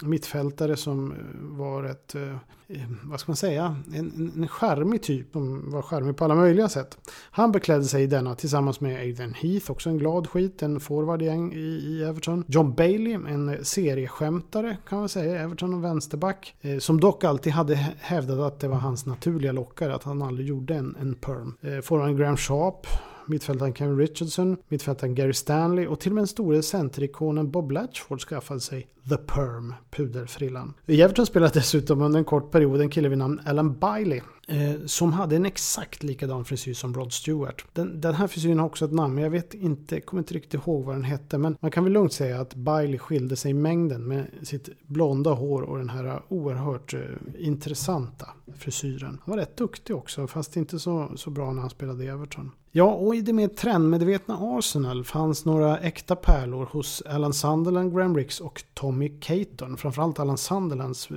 mittfältare 0.02 0.76
som 0.76 1.12
eh, 1.12 1.18
var 1.56 1.84
ett, 1.84 2.14
eh, 2.14 2.32
eh, 2.68 2.88
vad 3.02 3.20
ska 3.20 3.30
man 3.30 3.36
säga, 3.36 3.76
en, 3.94 4.32
en 4.36 4.48
charmig 4.48 5.02
typ. 5.02 5.34
Han 5.34 5.70
var 5.70 5.82
charmig 5.82 6.16
på 6.16 6.24
alla 6.24 6.34
möjliga 6.34 6.68
sätt. 6.68 6.98
Han 7.30 7.52
beklädde 7.52 7.84
sig 7.84 8.02
i 8.02 8.06
denna 8.06 8.34
tillsammans 8.34 8.80
med 8.80 9.00
Aiden 9.00 9.34
Heath, 9.34 9.70
också 9.70 9.90
en 9.90 9.98
glad 9.98 10.26
skit, 10.26 10.62
en 10.62 10.80
forward 10.80 11.22
i, 11.22 11.26
i 11.56 12.04
Everton. 12.04 12.44
John 12.46 12.74
Bailey, 12.74 13.12
en 13.12 13.64
serieskämtare 13.64 14.76
kan 14.88 14.98
man 14.98 15.08
säga, 15.08 15.42
Everton 15.42 15.74
och 15.74 15.84
vänsterback. 15.84 16.54
Eh, 16.60 16.78
som 16.78 17.00
dock 17.00 17.24
alltid 17.24 17.52
hade 17.52 17.74
hävdat 17.98 18.38
att 18.38 18.60
det 18.60 18.68
var 18.68 18.76
hans 18.76 19.06
naturliga 19.06 19.52
lockare, 19.52 19.94
att 19.94 20.04
han 20.04 20.22
aldrig 20.22 20.48
gjorde 20.48 20.74
en, 20.74 20.96
en 21.00 21.14
perm. 21.14 21.82
Forwarden 21.82 22.16
Graham 22.16 22.36
Sharp 22.36 22.86
mittfältaren 23.28 23.74
Kevin 23.74 23.98
Richardson, 23.98 24.56
mittfältaren 24.68 25.14
Gary 25.14 25.32
Stanley 25.32 25.86
och 25.86 26.00
till 26.00 26.12
och 26.12 26.14
med 26.14 26.22
den 26.22 26.28
store 26.28 26.62
centerikonen 26.62 27.50
Bob 27.50 27.70
Latchford 27.70 28.20
skaffade 28.20 28.60
sig 28.60 28.88
The 29.08 29.16
Perm, 29.16 29.74
pudelfrillan. 29.90 30.74
I 30.86 31.02
Everton 31.02 31.26
spelade 31.26 31.52
dessutom 31.54 32.02
under 32.02 32.18
en 32.18 32.24
kort 32.24 32.50
period 32.50 32.80
en 32.80 32.90
kille 32.90 33.08
vid 33.08 33.18
namn 33.18 33.40
Alan 33.46 33.78
Biley 33.78 34.20
eh, 34.46 34.87
som 34.87 35.12
hade 35.12 35.37
en 35.37 35.46
exakt 35.46 36.02
likadan 36.02 36.44
frisyr 36.44 36.74
som 36.74 36.94
Rod 36.94 37.12
Stewart. 37.12 37.64
Den, 37.72 38.00
den, 38.00 38.14
här 38.14 38.26
frisyren 38.26 38.59
har 38.59 38.66
också 38.66 38.85
ett 38.85 38.92
namn, 38.92 39.14
men 39.14 39.24
jag 39.24 39.30
vet 39.30 39.54
inte, 39.54 40.00
kommer 40.00 40.20
inte 40.20 40.35
riktigt 40.35 40.54
ihåg 40.54 40.85
vad 40.85 40.94
den 40.94 41.04
hette. 41.04 41.38
Men 41.38 41.56
man 41.61 41.70
kan 41.70 41.85
väl 41.85 41.92
lugnt 41.92 42.12
säga 42.12 42.40
att 42.40 42.54
Biley 42.54 42.98
skilde 42.98 43.37
sig 43.37 43.50
i 43.50 43.54
mängden 43.54 44.09
med 44.09 44.26
sitt 44.42 44.68
blonda 44.87 45.30
hår 45.30 45.62
och 45.62 45.78
den 45.78 45.88
här 45.88 46.22
oerhört 46.28 46.94
eh, 46.94 47.00
intressanta 47.38 48.28
frisyren. 48.59 49.20
Han 49.24 49.32
var 49.32 49.38
rätt 49.38 49.56
duktig 49.56 49.96
också, 49.96 50.26
fast 50.26 50.56
inte 50.56 50.78
så, 50.78 51.12
så 51.16 51.30
bra 51.30 51.52
när 51.52 51.61
han 51.61 51.70
spelade 51.70 52.04
i 52.04 52.09
Everton. 52.09 52.50
Ja, 52.76 52.92
och 52.92 53.14
i 53.14 53.20
det 53.20 53.32
mer 53.32 53.48
trendmedvetna 53.48 54.38
Arsenal 54.40 55.04
fanns 55.04 55.44
några 55.44 55.78
äkta 55.78 56.16
pärlor 56.16 56.68
hos 56.72 57.02
Alan 57.06 57.32
Sunderland, 57.35 57.94
Graham 57.94 58.16
Ricks 58.16 58.40
och 58.40 58.64
Tommy 58.74 59.09
Caton. 59.20 59.76
Framförallt 59.76 60.18
Alan 60.18 60.38
Sunderlands 60.38 61.11
eh, 61.11 61.16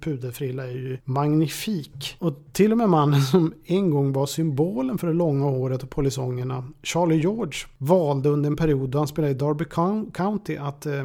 puderfrilla 0.00 0.66
är 0.66 0.72
ju 0.72 0.98
magnifik. 1.04 2.16
Och 2.18 2.34
till 2.56 2.72
och 2.72 2.78
med 2.78 2.88
mannen 2.88 3.20
som 3.22 3.54
en 3.64 3.90
gång 3.90 4.12
var 4.12 4.26
symbolen 4.26 4.98
för 4.98 5.06
det 5.06 5.12
långa 5.12 5.44
håret 5.44 5.82
och 5.82 5.90
polisongerna, 5.90 6.64
Charlie 6.82 7.16
George, 7.16 7.58
valde 7.78 8.28
under 8.28 8.50
en 8.50 8.56
period 8.56 8.90
då 8.90 8.98
han 8.98 9.08
spelade 9.08 9.30
i 9.30 9.34
Derby 9.34 9.64
County 10.12 10.56
att 10.56 10.86
eh, 10.86 11.04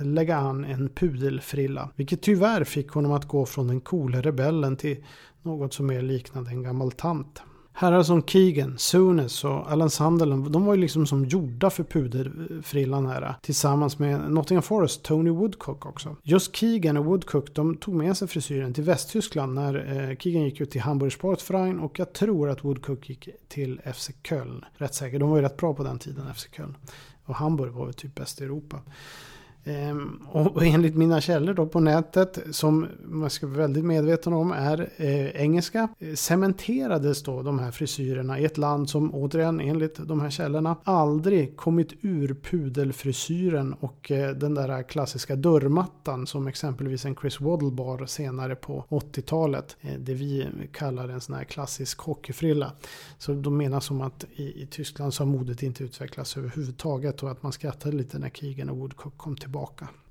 lägga 0.00 0.36
an 0.36 0.64
en 0.64 0.88
pudelfrilla. 0.88 1.90
Vilket 1.96 2.22
tyvärr 2.22 2.64
fick 2.64 2.90
honom 2.90 3.12
att 3.12 3.28
gå 3.28 3.46
från 3.46 3.68
den 3.68 3.80
coola 3.80 4.20
rebellen 4.20 4.76
till 4.76 5.04
något 5.42 5.74
som 5.74 5.86
mer 5.86 6.02
liknade 6.02 6.50
en 6.50 6.62
gammal 6.62 6.92
tant. 6.92 7.42
Herrar 7.78 8.02
som 8.02 8.22
Keegan, 8.22 8.78
Sunes 8.78 9.44
och 9.44 9.72
Alan 9.72 9.90
Sunderland, 9.90 10.52
de 10.52 10.64
var 10.64 10.74
ju 10.74 10.80
liksom 10.80 11.06
som 11.06 11.24
gjorda 11.24 11.70
för 11.70 11.84
puderfrillan 11.84 13.06
här. 13.06 13.34
Tillsammans 13.42 13.98
med 13.98 14.30
Nottingham 14.30 14.62
Forest, 14.62 15.02
Tony 15.02 15.30
Woodcock 15.30 15.86
också. 15.86 16.16
Just 16.22 16.56
Keegan 16.56 16.96
och 16.96 17.04
Woodcock, 17.04 17.54
de 17.54 17.76
tog 17.76 17.94
med 17.94 18.16
sig 18.16 18.28
frisyren 18.28 18.74
till 18.74 18.84
Västtyskland 18.84 19.54
när 19.54 19.74
eh, 20.10 20.16
Keegan 20.16 20.42
gick 20.42 20.60
ut 20.60 20.70
till 20.70 20.80
Hamburg 20.80 21.12
Sportverein 21.12 21.80
och 21.80 21.98
jag 21.98 22.12
tror 22.12 22.50
att 22.50 22.64
Woodcock 22.64 23.08
gick 23.08 23.28
till 23.48 23.80
FC 23.94 24.10
Köln. 24.28 24.64
Rätt 24.74 24.94
säkert, 24.94 25.20
de 25.20 25.30
var 25.30 25.36
ju 25.36 25.42
rätt 25.42 25.56
bra 25.56 25.74
på 25.74 25.82
den 25.82 25.98
tiden, 25.98 26.34
FC 26.34 26.46
Köln. 26.56 26.76
Och 27.24 27.34
Hamburg 27.34 27.72
var 27.72 27.84
väl 27.84 27.94
typ 27.94 28.14
bäst 28.14 28.40
i 28.40 28.44
Europa. 28.44 28.80
Ehm, 29.66 30.20
och 30.28 30.66
enligt 30.66 30.96
mina 30.96 31.20
källor 31.20 31.54
då 31.54 31.66
på 31.66 31.80
nätet, 31.80 32.38
som 32.50 32.86
man 33.04 33.30
ska 33.30 33.46
vara 33.46 33.56
väldigt 33.56 33.84
medveten 33.84 34.32
om 34.32 34.52
är 34.52 34.90
eh, 34.96 35.26
engelska, 35.26 35.88
eh, 35.98 36.14
cementerades 36.14 37.22
då 37.22 37.42
de 37.42 37.58
här 37.58 37.70
frisyrerna 37.70 38.38
i 38.38 38.44
ett 38.44 38.58
land 38.58 38.90
som 38.90 39.14
återigen 39.14 39.60
enligt 39.60 39.96
de 39.96 40.20
här 40.20 40.30
källorna 40.30 40.76
aldrig 40.84 41.56
kommit 41.56 41.92
ur 42.00 42.34
pudelfrisyren 42.34 43.72
och 43.80 44.10
eh, 44.10 44.30
den 44.30 44.54
där 44.54 44.82
klassiska 44.82 45.36
dörrmattan 45.36 46.26
som 46.26 46.46
exempelvis 46.46 47.04
en 47.04 47.16
Chris 47.16 47.40
Waddle 47.40 47.70
bar 47.70 48.06
senare 48.06 48.54
på 48.54 48.84
80-talet. 48.88 49.76
Det 49.98 50.14
vi 50.14 50.48
kallar 50.72 51.08
en 51.08 51.20
sån 51.20 51.34
här 51.34 51.44
klassisk 51.44 52.00
hockeyfrilla. 52.00 52.72
Så 53.18 53.32
de 53.32 53.56
menar 53.56 53.80
som 53.80 54.00
att 54.00 54.24
i, 54.34 54.62
i 54.62 54.66
Tyskland 54.66 55.14
så 55.14 55.24
har 55.24 55.28
modet 55.30 55.62
inte 55.62 55.84
utvecklats 55.84 56.36
överhuvudtaget 56.36 57.22
och 57.22 57.30
att 57.30 57.42
man 57.42 57.52
skrattade 57.52 57.96
lite 57.96 58.18
när 58.18 58.28
Keegan 58.28 58.70
och 58.70 58.76
Woodcock 58.76 59.18
kom 59.18 59.36
tillbaka 59.36 59.55
tillbaka. 59.56 60.05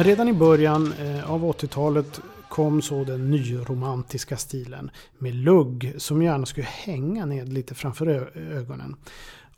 Men 0.00 0.06
redan 0.06 0.28
i 0.28 0.32
början 0.32 0.92
eh, 0.92 1.30
av 1.30 1.44
80-talet 1.44 2.20
kom 2.48 2.82
så 2.82 3.04
den 3.04 3.30
nyromantiska 3.30 4.36
stilen 4.36 4.90
med 5.18 5.34
lugg 5.34 5.94
som 5.96 6.22
gärna 6.22 6.46
skulle 6.46 6.66
hänga 6.66 7.26
ned 7.26 7.52
lite 7.52 7.74
framför 7.74 8.06
ögonen. 8.52 8.96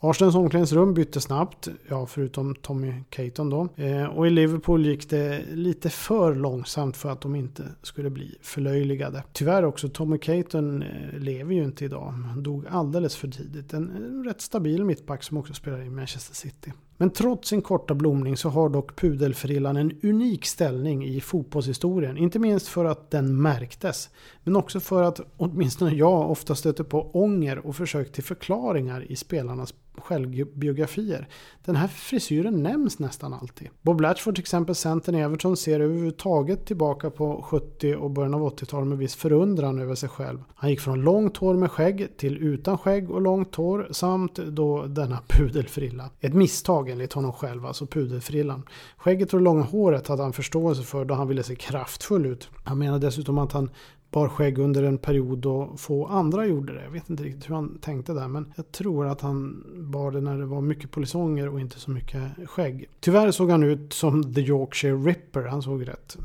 Arsenals 0.00 0.34
omklädningsrum 0.34 0.94
bytte 0.94 1.20
snabbt, 1.20 1.68
ja 1.88 2.06
förutom 2.06 2.54
Tommy 2.54 2.94
Caton 3.10 3.50
då. 3.50 3.68
Eh, 3.76 4.04
och 4.04 4.26
i 4.26 4.30
Liverpool 4.30 4.86
gick 4.86 5.10
det 5.10 5.42
lite 5.52 5.90
för 5.90 6.34
långsamt 6.34 6.96
för 6.96 7.10
att 7.10 7.20
de 7.20 7.34
inte 7.34 7.64
skulle 7.82 8.10
bli 8.10 8.38
förlöjligade. 8.40 9.24
Tyvärr 9.32 9.64
också, 9.64 9.88
Tommy 9.88 10.18
Caton 10.18 10.82
eh, 10.82 11.18
lever 11.18 11.54
ju 11.54 11.64
inte 11.64 11.84
idag. 11.84 12.10
Han 12.10 12.42
dog 12.42 12.66
alldeles 12.70 13.16
för 13.16 13.28
tidigt. 13.28 13.72
En, 13.72 13.90
en 13.90 14.24
rätt 14.24 14.40
stabil 14.40 14.84
mittback 14.84 15.22
som 15.22 15.36
också 15.36 15.54
spelar 15.54 15.82
i 15.82 15.90
Manchester 15.90 16.34
City. 16.34 16.72
Men 16.96 17.10
trots 17.10 17.48
sin 17.48 17.62
korta 17.62 17.94
blomning 17.94 18.36
så 18.36 18.48
har 18.48 18.68
dock 18.68 18.96
pudelfrillan 18.96 19.76
en 19.76 19.92
unik 20.02 20.46
ställning 20.46 21.04
i 21.04 21.20
fotbollshistorien. 21.20 22.16
Inte 22.16 22.38
minst 22.38 22.68
för 22.68 22.84
att 22.84 23.10
den 23.10 23.42
märktes. 23.42 24.10
Men 24.44 24.56
också 24.56 24.80
för 24.80 25.02
att 25.02 25.20
åtminstone 25.36 25.94
jag 25.94 26.30
ofta 26.30 26.54
stöter 26.54 26.84
på 26.84 27.10
ånger 27.12 27.66
och 27.66 27.76
försök 27.76 28.12
till 28.12 28.24
förklaringar 28.24 29.12
i 29.12 29.16
spelarnas 29.16 29.74
självbiografier. 29.98 31.28
Den 31.64 31.76
här 31.76 31.88
frisyren 31.88 32.62
nämns 32.62 32.98
nästan 32.98 33.34
alltid. 33.34 33.68
Bob 33.82 34.00
Latchford 34.00 34.34
till 34.34 34.42
exempel, 34.42 34.74
centern 34.74 35.14
i 35.14 35.20
Everton, 35.20 35.56
ser 35.56 35.80
överhuvudtaget 35.80 36.66
tillbaka 36.66 37.10
på 37.10 37.42
70 37.42 37.94
och 37.94 38.10
början 38.10 38.34
av 38.34 38.40
80-talet 38.40 38.88
med 38.88 38.98
viss 38.98 39.14
förundran 39.14 39.78
över 39.78 39.94
sig 39.94 40.08
själv. 40.08 40.38
Han 40.54 40.70
gick 40.70 40.80
från 40.80 41.00
långt 41.00 41.36
hår 41.36 41.54
med 41.54 41.70
skägg 41.70 42.16
till 42.16 42.38
utan 42.38 42.78
skägg 42.78 43.10
och 43.10 43.20
långt 43.20 43.54
hår 43.54 43.88
samt 43.90 44.34
då 44.34 44.86
denna 44.86 45.18
pudelfrilla. 45.28 46.10
Ett 46.20 46.34
misstag 46.34 46.81
enligt 46.88 47.12
honom 47.12 47.32
själv, 47.32 47.66
alltså 47.66 47.86
pudelfrillan. 47.86 48.62
Skägget 48.96 49.32
och 49.32 49.38
det 49.38 49.44
långa 49.44 49.62
håret 49.62 50.08
hade 50.08 50.22
han 50.22 50.32
förståelse 50.32 50.82
för 50.82 51.04
då 51.04 51.14
han 51.14 51.28
ville 51.28 51.42
se 51.42 51.54
kraftfull 51.54 52.26
ut. 52.26 52.48
Han 52.64 52.78
menade 52.78 53.06
dessutom 53.06 53.38
att 53.38 53.52
han 53.52 53.70
bar 54.12 54.28
skägg 54.28 54.58
under 54.58 54.82
en 54.82 54.98
period 54.98 55.46
och 55.46 55.80
få 55.80 56.06
andra 56.06 56.46
gjorde 56.46 56.72
det. 56.72 56.82
Jag 56.82 56.90
vet 56.90 57.10
inte 57.10 57.22
riktigt 57.22 57.50
hur 57.50 57.54
han 57.54 57.78
tänkte 57.78 58.12
där 58.12 58.28
men 58.28 58.52
jag 58.56 58.72
tror 58.72 59.06
att 59.06 59.20
han 59.20 59.64
bar 59.76 60.10
det 60.10 60.20
när 60.20 60.38
det 60.38 60.46
var 60.46 60.60
mycket 60.60 60.90
polisonger 60.90 61.48
och 61.48 61.60
inte 61.60 61.80
så 61.80 61.90
mycket 61.90 62.22
skägg. 62.46 62.88
Tyvärr 63.00 63.30
såg 63.30 63.50
han 63.50 63.62
ut 63.62 63.92
som 63.92 64.34
The 64.34 64.40
Yorkshire 64.40 64.96
Ripper. 64.96 65.42
Han 65.42 65.62
såg 65.62 65.88
rätt 65.88 66.16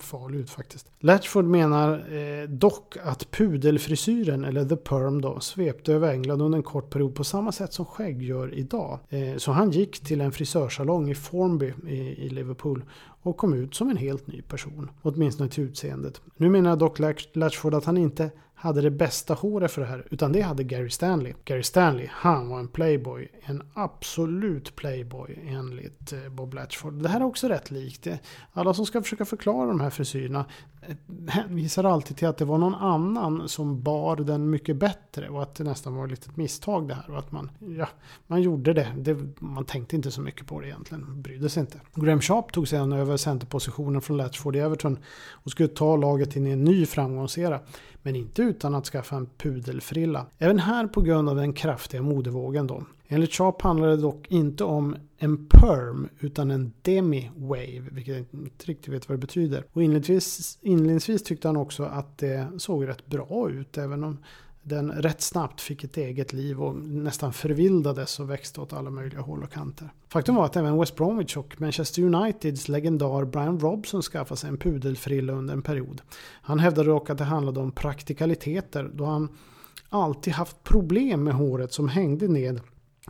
farlig 0.00 0.38
ut 0.38 0.50
faktiskt. 0.50 0.92
Latchford 1.00 1.44
menar 1.44 1.92
eh, 1.92 2.48
dock 2.48 2.96
att 3.04 3.30
pudelfrisyren, 3.30 4.44
eller 4.44 4.64
the 4.64 4.76
perm 4.76 5.20
då, 5.20 5.40
svepte 5.40 5.92
över 5.92 6.12
England 6.12 6.42
under 6.42 6.56
en 6.56 6.62
kort 6.62 6.90
period 6.90 7.14
på 7.14 7.24
samma 7.24 7.52
sätt 7.52 7.72
som 7.72 7.84
skägg 7.84 8.22
gör 8.22 8.54
idag. 8.54 8.98
Eh, 9.08 9.36
så 9.36 9.52
han 9.52 9.70
gick 9.70 10.00
till 10.00 10.20
en 10.20 10.32
frisörsalong 10.32 11.10
i 11.10 11.14
Formby 11.14 11.72
i, 11.86 11.98
i 11.98 12.28
Liverpool 12.28 12.84
och 13.22 13.36
kom 13.36 13.54
ut 13.54 13.74
som 13.74 13.90
en 13.90 13.96
helt 13.96 14.26
ny 14.26 14.42
person. 14.42 14.90
Åtminstone 15.02 15.50
till 15.50 15.64
utseendet. 15.64 16.20
Nu 16.36 16.50
menar 16.50 16.76
dock 16.76 16.98
Latchford 17.32 17.74
att 17.74 17.84
han 17.84 17.96
inte 17.96 18.30
hade 18.62 18.80
det 18.80 18.90
bästa 18.90 19.34
håret 19.34 19.72
för 19.72 19.80
det 19.80 19.86
här, 19.86 20.06
utan 20.10 20.32
det 20.32 20.40
hade 20.40 20.64
Gary 20.64 20.90
Stanley. 20.90 21.34
Gary 21.44 21.62
Stanley, 21.62 22.08
han 22.10 22.48
var 22.48 22.58
en 22.58 22.68
playboy. 22.68 23.28
En 23.44 23.62
absolut 23.74 24.76
playboy 24.76 25.38
enligt 25.46 26.12
eh, 26.12 26.28
Bob 26.30 26.54
Latchford. 26.54 27.02
Det 27.02 27.08
här 27.08 27.20
är 27.20 27.24
också 27.24 27.48
rätt 27.48 27.70
likt. 27.70 28.06
Alla 28.52 28.74
som 28.74 28.86
ska 28.86 29.02
försöka 29.02 29.24
förklara 29.24 29.66
de 29.66 29.80
här 29.80 29.90
frisyrerna 29.90 30.44
eh, 30.82 30.96
hänvisar 31.28 31.84
alltid 31.84 32.16
till 32.16 32.28
att 32.28 32.36
det 32.36 32.44
var 32.44 32.58
någon 32.58 32.74
annan 32.74 33.48
som 33.48 33.82
bar 33.82 34.16
den 34.16 34.50
mycket 34.50 34.76
bättre 34.76 35.28
och 35.28 35.42
att 35.42 35.54
det 35.54 35.64
nästan 35.64 35.94
var 35.94 36.04
ett 36.04 36.10
litet 36.10 36.36
misstag 36.36 36.88
det 36.88 36.94
här. 36.94 37.10
Och 37.10 37.18
att 37.18 37.32
man, 37.32 37.50
ja, 37.78 37.88
man 38.26 38.42
gjorde 38.42 38.72
det. 38.72 38.92
det. 38.96 39.16
Man 39.38 39.64
tänkte 39.64 39.96
inte 39.96 40.10
så 40.10 40.20
mycket 40.20 40.46
på 40.46 40.60
det 40.60 40.66
egentligen, 40.66 41.22
brydde 41.22 41.48
sig 41.48 41.60
inte. 41.60 41.80
Graham 41.94 42.20
Sharp 42.20 42.52
tog 42.52 42.68
sedan 42.68 42.92
över 42.92 43.16
centerpositionen 43.16 44.02
från 44.02 44.16
Latchford 44.16 44.56
i 44.56 44.58
Everton 44.58 44.98
och 45.30 45.50
skulle 45.50 45.68
ta 45.68 45.96
laget 45.96 46.36
in 46.36 46.46
i 46.46 46.50
en 46.50 46.64
ny 46.64 46.86
framgångsera. 46.86 47.60
Men 48.02 48.16
inte 48.16 48.42
utan 48.42 48.74
att 48.74 48.86
skaffa 48.86 49.16
en 49.16 49.26
pudelfrilla. 49.38 50.26
Även 50.38 50.58
här 50.58 50.86
på 50.86 51.00
grund 51.00 51.28
av 51.28 51.36
den 51.36 51.52
kraftiga 51.52 52.02
modevågen 52.02 52.66
då. 52.66 52.84
Enligt 53.08 53.32
Sharp 53.34 53.62
handlar 53.62 53.88
det 53.88 53.96
dock 53.96 54.26
inte 54.30 54.64
om 54.64 54.96
en 55.18 55.46
perm 55.46 56.08
utan 56.18 56.50
en 56.50 56.72
demi-wave, 56.82 57.88
vilket 57.90 58.14
jag 58.14 58.24
inte 58.40 58.66
riktigt 58.66 58.94
vet 58.94 59.08
vad 59.08 59.18
det 59.18 59.20
betyder. 59.20 59.64
Och 59.72 59.82
inledningsvis, 59.82 60.58
inledningsvis 60.62 61.22
tyckte 61.22 61.48
han 61.48 61.56
också 61.56 61.84
att 61.84 62.18
det 62.18 62.48
såg 62.58 62.88
rätt 62.88 63.06
bra 63.06 63.50
ut, 63.50 63.78
även 63.78 64.04
om 64.04 64.18
den 64.62 64.92
rätt 64.92 65.20
snabbt 65.20 65.60
fick 65.60 65.84
ett 65.84 65.96
eget 65.96 66.32
liv 66.32 66.62
och 66.62 66.76
nästan 66.76 67.32
förvildades 67.32 68.20
och 68.20 68.30
växte 68.30 68.60
åt 68.60 68.72
alla 68.72 68.90
möjliga 68.90 69.20
håll 69.20 69.42
och 69.42 69.52
kanter. 69.52 69.92
Faktum 70.08 70.34
var 70.34 70.44
att 70.44 70.56
även 70.56 70.78
West 70.78 70.96
Bromwich 70.96 71.36
och 71.36 71.60
Manchester 71.60 72.02
Uniteds 72.02 72.68
legendar 72.68 73.24
Brian 73.24 73.60
Robson 73.60 74.02
skaffade 74.02 74.38
sig 74.40 74.48
en 74.48 74.56
pudelfrilla 74.56 75.32
under 75.32 75.54
en 75.54 75.62
period. 75.62 76.02
Han 76.42 76.58
hävdade 76.58 76.88
dock 76.88 77.10
att 77.10 77.18
det 77.18 77.24
handlade 77.24 77.60
om 77.60 77.72
praktikaliteter 77.72 78.90
då 78.94 79.04
han 79.04 79.28
alltid 79.88 80.32
haft 80.32 80.62
problem 80.64 81.24
med 81.24 81.34
håret 81.34 81.72
som 81.72 81.88
hängde 81.88 82.28
ned 82.28 82.60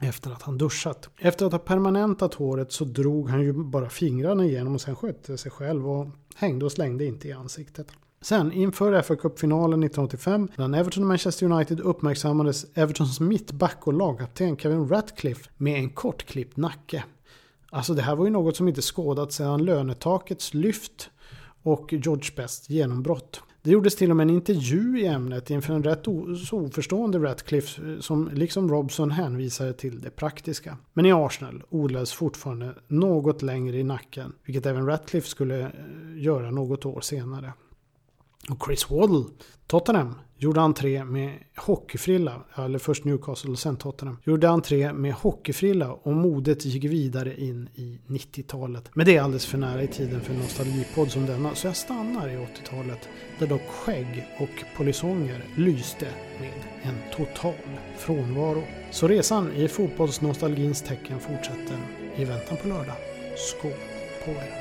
efter 0.01 0.31
att 0.31 0.43
han 0.43 0.59
duschat. 0.59 1.09
Efter 1.19 1.47
att 1.47 1.53
ha 1.53 1.59
permanentat 1.59 2.35
håret 2.35 2.73
så 2.73 2.85
drog 2.85 3.31
han 3.31 3.43
ju 3.43 3.53
bara 3.53 3.89
fingrarna 3.89 4.45
igenom 4.45 4.75
och 4.75 4.81
sen 4.81 4.97
skötte 4.97 5.39
sig 5.39 5.51
själv 5.51 5.91
och 5.91 6.09
hängde 6.35 6.65
och 6.65 6.73
slängde 6.73 7.05
inte 7.05 7.29
i 7.29 7.33
ansiktet. 7.33 7.87
Sen 8.23 8.53
inför 8.53 9.03
fa 9.03 9.17
Cup-finalen 9.17 9.83
1985 9.83 10.49
mellan 10.57 10.75
Everton 10.75 11.03
och 11.03 11.09
Manchester 11.09 11.47
United 11.47 11.81
uppmärksammades 11.81 12.67
Evertons 12.75 13.21
mittback 13.21 13.87
och 13.87 13.93
lagkapten 13.93 14.57
Kevin 14.57 14.89
Ratcliffe 14.89 15.51
med 15.57 15.79
en 15.79 15.91
kortklippt 15.91 16.57
nacke. 16.57 17.05
Alltså 17.71 17.95
det 17.95 18.03
här 18.03 18.17
var 18.17 18.25
ju 18.25 18.31
något 18.31 18.57
som 18.57 18.69
inte 18.69 18.83
skådats 18.83 19.37
sedan 19.37 19.65
lönetakets 19.65 20.55
lyft 20.55 21.11
och 21.63 21.93
George 21.93 22.31
Bests 22.37 22.71
genombrott. 22.71 23.43
Det 23.63 23.71
gjordes 23.71 23.97
till 23.97 24.11
och 24.11 24.17
med 24.17 24.25
en 24.25 24.35
intervju 24.35 25.01
i 25.01 25.07
ämnet 25.07 25.51
inför 25.51 25.75
en 25.75 25.85
rätt 25.85 26.09
oförstående 26.53 27.19
Ratcliffe 27.19 27.93
eh, 27.93 27.99
som 27.99 28.31
liksom 28.33 28.71
Robson 28.71 29.11
hänvisade 29.11 29.73
till 29.73 30.01
det 30.01 30.11
praktiska. 30.11 30.79
Men 30.93 31.07
i 31.07 31.13
Arsenal 31.13 31.63
odlades 31.69 32.13
fortfarande 32.13 32.75
något 32.89 33.43
längre 33.43 33.77
i 33.77 33.83
nacken, 33.83 34.33
vilket 34.45 34.67
även 34.67 34.87
Ratcliffe 34.87 35.29
skulle 35.29 35.61
eh, 35.61 35.71
göra 36.17 36.51
något 36.51 36.87
år 36.87 37.01
senare. 37.01 37.53
Och 38.51 38.67
Chris 38.67 38.91
Waddle, 38.91 39.25
Tottenham, 39.67 40.15
gjorde 40.37 40.61
entré 40.61 41.05
med 41.05 41.39
hockeyfrilla, 41.57 42.43
eller 42.55 42.79
först 42.79 43.05
Newcastle 43.05 43.51
och 43.51 43.59
sen 43.59 43.77
Tottenham, 43.77 44.19
gjorde 44.25 44.49
entré 44.49 44.93
med 44.93 45.13
hockeyfrilla 45.13 45.93
och 45.93 46.13
modet 46.13 46.65
gick 46.65 46.85
vidare 46.85 47.41
in 47.41 47.69
i 47.75 48.01
90-talet. 48.07 48.91
Men 48.95 49.07
det 49.07 49.17
är 49.17 49.23
alldeles 49.23 49.47
för 49.47 49.59
nära 49.59 49.83
i 49.83 49.87
tiden 49.87 50.21
för 50.21 50.35
en 50.35 50.41
nostalgipodd 50.41 51.11
som 51.11 51.27
denna, 51.27 51.55
så 51.55 51.67
jag 51.67 51.77
stannar 51.77 52.29
i 52.29 52.37
80-talet, 52.37 53.09
där 53.39 53.47
dock 53.47 53.67
skägg 53.69 54.27
och 54.39 54.65
polisonger 54.77 55.45
lyste 55.57 56.07
med 56.41 56.53
en 56.83 56.95
total 57.17 57.55
frånvaro. 57.99 58.63
Så 58.91 59.09
resan 59.09 59.53
i 59.53 59.69
fotbollsnostalgins 59.69 60.83
tecken 60.83 61.21
fortsätter 61.21 61.79
i 62.17 62.25
väntan 62.25 62.57
på 62.63 62.69
lördag. 62.69 62.97
Skål 63.37 63.73
på 64.25 64.31
er! 64.31 64.53